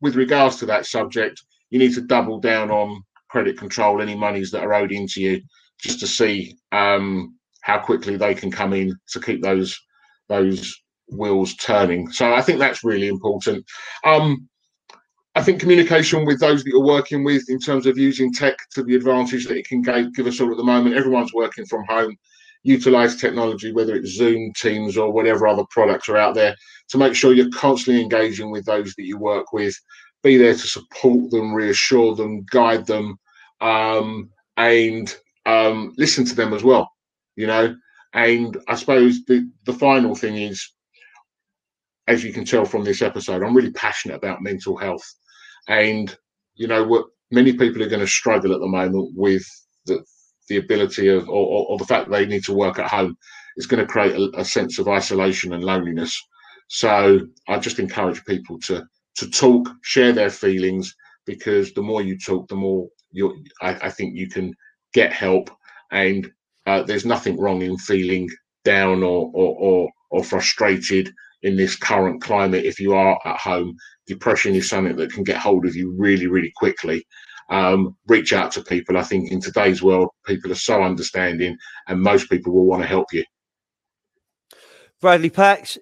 with 0.00 0.16
regards 0.16 0.56
to 0.56 0.66
that 0.66 0.86
subject, 0.86 1.42
you 1.70 1.78
need 1.78 1.94
to 1.94 2.02
double 2.02 2.38
down 2.38 2.70
on 2.70 3.02
credit 3.28 3.58
control 3.58 4.00
any 4.00 4.14
monies 4.14 4.50
that 4.50 4.62
are 4.62 4.74
owed 4.74 4.92
into 4.92 5.20
you, 5.20 5.40
just 5.80 5.98
to 6.00 6.06
see 6.06 6.56
um, 6.72 7.36
how 7.62 7.78
quickly 7.78 8.16
they 8.16 8.34
can 8.34 8.50
come 8.50 8.72
in 8.72 8.94
to 9.08 9.20
keep 9.20 9.42
those 9.42 9.78
those 10.28 10.74
wheels 11.08 11.54
turning. 11.56 12.10
So 12.10 12.32
I 12.32 12.42
think 12.42 12.58
that's 12.58 12.84
really 12.84 13.08
important. 13.08 13.64
Um, 14.04 14.48
I 15.36 15.42
think 15.42 15.60
communication 15.60 16.24
with 16.24 16.38
those 16.38 16.62
that 16.62 16.70
you're 16.70 16.84
working 16.84 17.24
with 17.24 17.50
in 17.50 17.58
terms 17.58 17.86
of 17.86 17.98
using 17.98 18.32
tech 18.32 18.56
to 18.70 18.84
the 18.84 18.94
advantage 18.94 19.46
that 19.46 19.56
it 19.56 19.66
can 19.66 19.82
give 19.82 20.26
us 20.28 20.40
all 20.40 20.50
at 20.50 20.56
the 20.56 20.62
moment. 20.62 20.94
Everyone's 20.94 21.34
working 21.34 21.66
from 21.66 21.84
home. 21.88 22.16
Utilize 22.62 23.16
technology, 23.16 23.72
whether 23.72 23.96
it's 23.96 24.12
Zoom, 24.12 24.52
Teams, 24.52 24.96
or 24.96 25.10
whatever 25.10 25.46
other 25.46 25.64
products 25.70 26.08
are 26.08 26.16
out 26.16 26.34
there, 26.34 26.54
to 26.88 26.98
make 26.98 27.14
sure 27.14 27.34
you're 27.34 27.50
constantly 27.50 28.00
engaging 28.00 28.50
with 28.50 28.64
those 28.64 28.94
that 28.94 29.06
you 29.06 29.18
work 29.18 29.52
with. 29.52 29.74
Be 30.22 30.36
there 30.36 30.54
to 30.54 30.58
support 30.58 31.30
them, 31.30 31.52
reassure 31.52 32.14
them, 32.14 32.46
guide 32.50 32.86
them, 32.86 33.18
um, 33.60 34.30
and 34.56 35.14
um, 35.46 35.92
listen 35.98 36.24
to 36.26 36.34
them 36.34 36.54
as 36.54 36.62
well. 36.62 36.90
You 37.36 37.48
know, 37.48 37.76
and 38.14 38.56
I 38.68 38.76
suppose 38.76 39.24
the 39.24 39.50
the 39.64 39.74
final 39.74 40.14
thing 40.14 40.36
is, 40.36 40.72
as 42.06 42.22
you 42.22 42.32
can 42.32 42.44
tell 42.44 42.64
from 42.64 42.84
this 42.84 43.02
episode, 43.02 43.42
I'm 43.42 43.54
really 43.54 43.72
passionate 43.72 44.14
about 44.14 44.40
mental 44.40 44.76
health 44.76 45.04
and 45.68 46.16
you 46.54 46.66
know 46.66 46.84
what 46.84 47.06
many 47.30 47.52
people 47.52 47.82
are 47.82 47.88
going 47.88 48.00
to 48.00 48.06
struggle 48.06 48.52
at 48.52 48.60
the 48.60 48.66
moment 48.66 49.12
with 49.16 49.44
the 49.86 50.04
the 50.48 50.56
ability 50.58 51.08
of 51.08 51.28
or, 51.28 51.66
or 51.68 51.78
the 51.78 51.86
fact 51.86 52.10
they 52.10 52.26
need 52.26 52.44
to 52.44 52.52
work 52.54 52.78
at 52.78 52.90
home 52.90 53.16
is 53.56 53.66
going 53.66 53.84
to 53.84 53.90
create 53.90 54.14
a, 54.14 54.40
a 54.40 54.44
sense 54.44 54.78
of 54.78 54.88
isolation 54.88 55.52
and 55.52 55.64
loneliness. 55.64 56.20
So 56.68 57.20
I 57.48 57.58
just 57.58 57.78
encourage 57.78 58.24
people 58.24 58.58
to 58.60 58.84
to 59.16 59.30
talk, 59.30 59.68
share 59.82 60.12
their 60.12 60.30
feelings, 60.30 60.94
because 61.24 61.72
the 61.72 61.82
more 61.82 62.02
you 62.02 62.18
talk, 62.18 62.48
the 62.48 62.56
more 62.56 62.88
you 63.10 63.34
I, 63.62 63.70
I 63.74 63.90
think 63.90 64.16
you 64.16 64.28
can 64.28 64.52
get 64.92 65.12
help. 65.12 65.50
And 65.90 66.30
uh, 66.66 66.82
there's 66.82 67.04
nothing 67.06 67.38
wrong 67.38 67.62
in 67.62 67.76
feeling 67.78 68.28
down 68.64 69.02
or, 69.02 69.30
or 69.34 69.56
or 69.58 69.90
or 70.10 70.24
frustrated 70.24 71.12
in 71.44 71.56
this 71.56 71.76
current 71.76 72.22
climate 72.22 72.64
if 72.64 72.80
you 72.80 72.94
are 72.94 73.18
at 73.24 73.38
home 73.38 73.76
depression 74.06 74.54
is 74.54 74.68
something 74.68 74.96
that 74.96 75.12
can 75.12 75.24
get 75.24 75.36
hold 75.36 75.66
of 75.66 75.76
you 75.76 75.90
really, 75.96 76.26
really 76.26 76.52
quickly. 76.56 77.06
Um, 77.50 77.96
reach 78.06 78.32
out 78.32 78.50
to 78.52 78.62
people. 78.62 78.96
I 78.96 79.02
think 79.02 79.30
in 79.30 79.40
today's 79.40 79.82
world, 79.82 80.08
people 80.26 80.50
are 80.50 80.56
so 80.56 80.82
understanding, 80.82 81.56
and 81.88 82.00
most 82.00 82.30
people 82.30 82.52
will 82.52 82.64
want 82.64 82.82
to 82.82 82.88
help 82.88 83.12
you. 83.12 83.24
Bradley 85.00 85.28
Placks, 85.28 85.76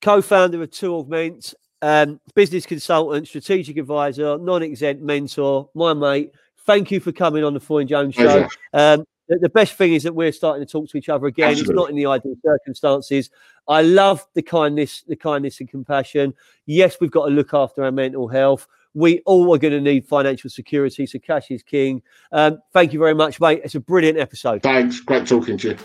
co-founder 0.00 0.62
of 0.62 0.70
To 0.70 0.94
Augment, 0.94 1.52
um, 1.82 2.18
business 2.34 2.64
consultant, 2.64 3.28
strategic 3.28 3.76
advisor, 3.76 4.38
non-exempt 4.38 5.02
mentor, 5.02 5.68
my 5.74 5.92
mate. 5.92 6.30
Thank 6.64 6.90
you 6.90 7.00
for 7.00 7.12
coming 7.12 7.44
on 7.44 7.54
the 7.54 7.60
Foyne 7.60 7.88
Jones 7.88 8.14
show. 8.14 8.48
Um, 8.72 9.04
the, 9.32 9.38
the, 9.38 9.48
best 9.48 9.74
thing 9.74 9.94
is 9.94 10.02
that 10.02 10.14
we're 10.14 10.32
starting 10.32 10.64
to 10.64 10.70
talk 10.70 10.88
to 10.90 10.98
each 10.98 11.08
other 11.08 11.26
again. 11.26 11.50
Absolutely. 11.50 11.72
It's 11.72 11.76
not 11.76 11.90
in 11.90 11.96
the 11.96 12.06
ideal 12.06 12.34
circumstances. 12.44 13.30
I 13.68 13.82
love 13.82 14.26
the 14.34 14.42
kindness, 14.42 15.02
the 15.06 15.16
kindness 15.16 15.60
and 15.60 15.68
compassion. 15.68 16.34
Yes, 16.66 16.98
we've 17.00 17.10
got 17.10 17.26
to 17.26 17.32
look 17.32 17.54
after 17.54 17.82
our 17.84 17.92
mental 17.92 18.28
health. 18.28 18.66
We 18.94 19.20
all 19.20 19.54
are 19.54 19.58
going 19.58 19.72
to 19.72 19.80
need 19.80 20.06
financial 20.06 20.50
security, 20.50 21.06
so 21.06 21.18
cash 21.18 21.50
is 21.50 21.62
king. 21.62 22.02
Um, 22.30 22.60
thank 22.72 22.92
you 22.92 22.98
very 22.98 23.14
much, 23.14 23.40
mate. 23.40 23.62
It's 23.64 23.74
a 23.74 23.80
brilliant 23.80 24.18
episode. 24.18 24.62
Thanks. 24.62 25.00
Great 25.00 25.26
talking 25.26 25.56
to 25.58 25.70
you. 25.70 25.78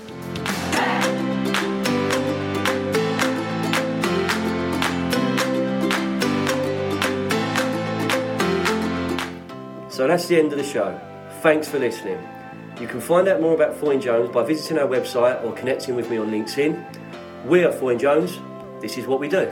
So 9.89 10.05
that's 10.05 10.27
the 10.27 10.37
end 10.37 10.51
of 10.51 10.59
the 10.59 10.65
show. 10.65 10.99
Thanks 11.41 11.67
for 11.67 11.79
listening. 11.79 12.36
You 12.79 12.87
can 12.87 13.01
find 13.01 13.27
out 13.27 13.41
more 13.41 13.55
about 13.55 13.75
Foyne 13.75 13.99
Jones 13.99 14.29
by 14.29 14.43
visiting 14.43 14.77
our 14.77 14.87
website 14.87 15.43
or 15.43 15.51
connecting 15.53 15.95
with 15.95 16.11
me 16.11 16.17
on 16.17 16.29
LinkedIn. 16.29 17.45
We 17.45 17.63
are 17.63 17.71
Foyne 17.71 17.97
Jones, 17.97 18.37
this 18.81 18.99
is 18.99 19.07
what 19.07 19.19
we 19.19 19.27
do. 19.27 19.51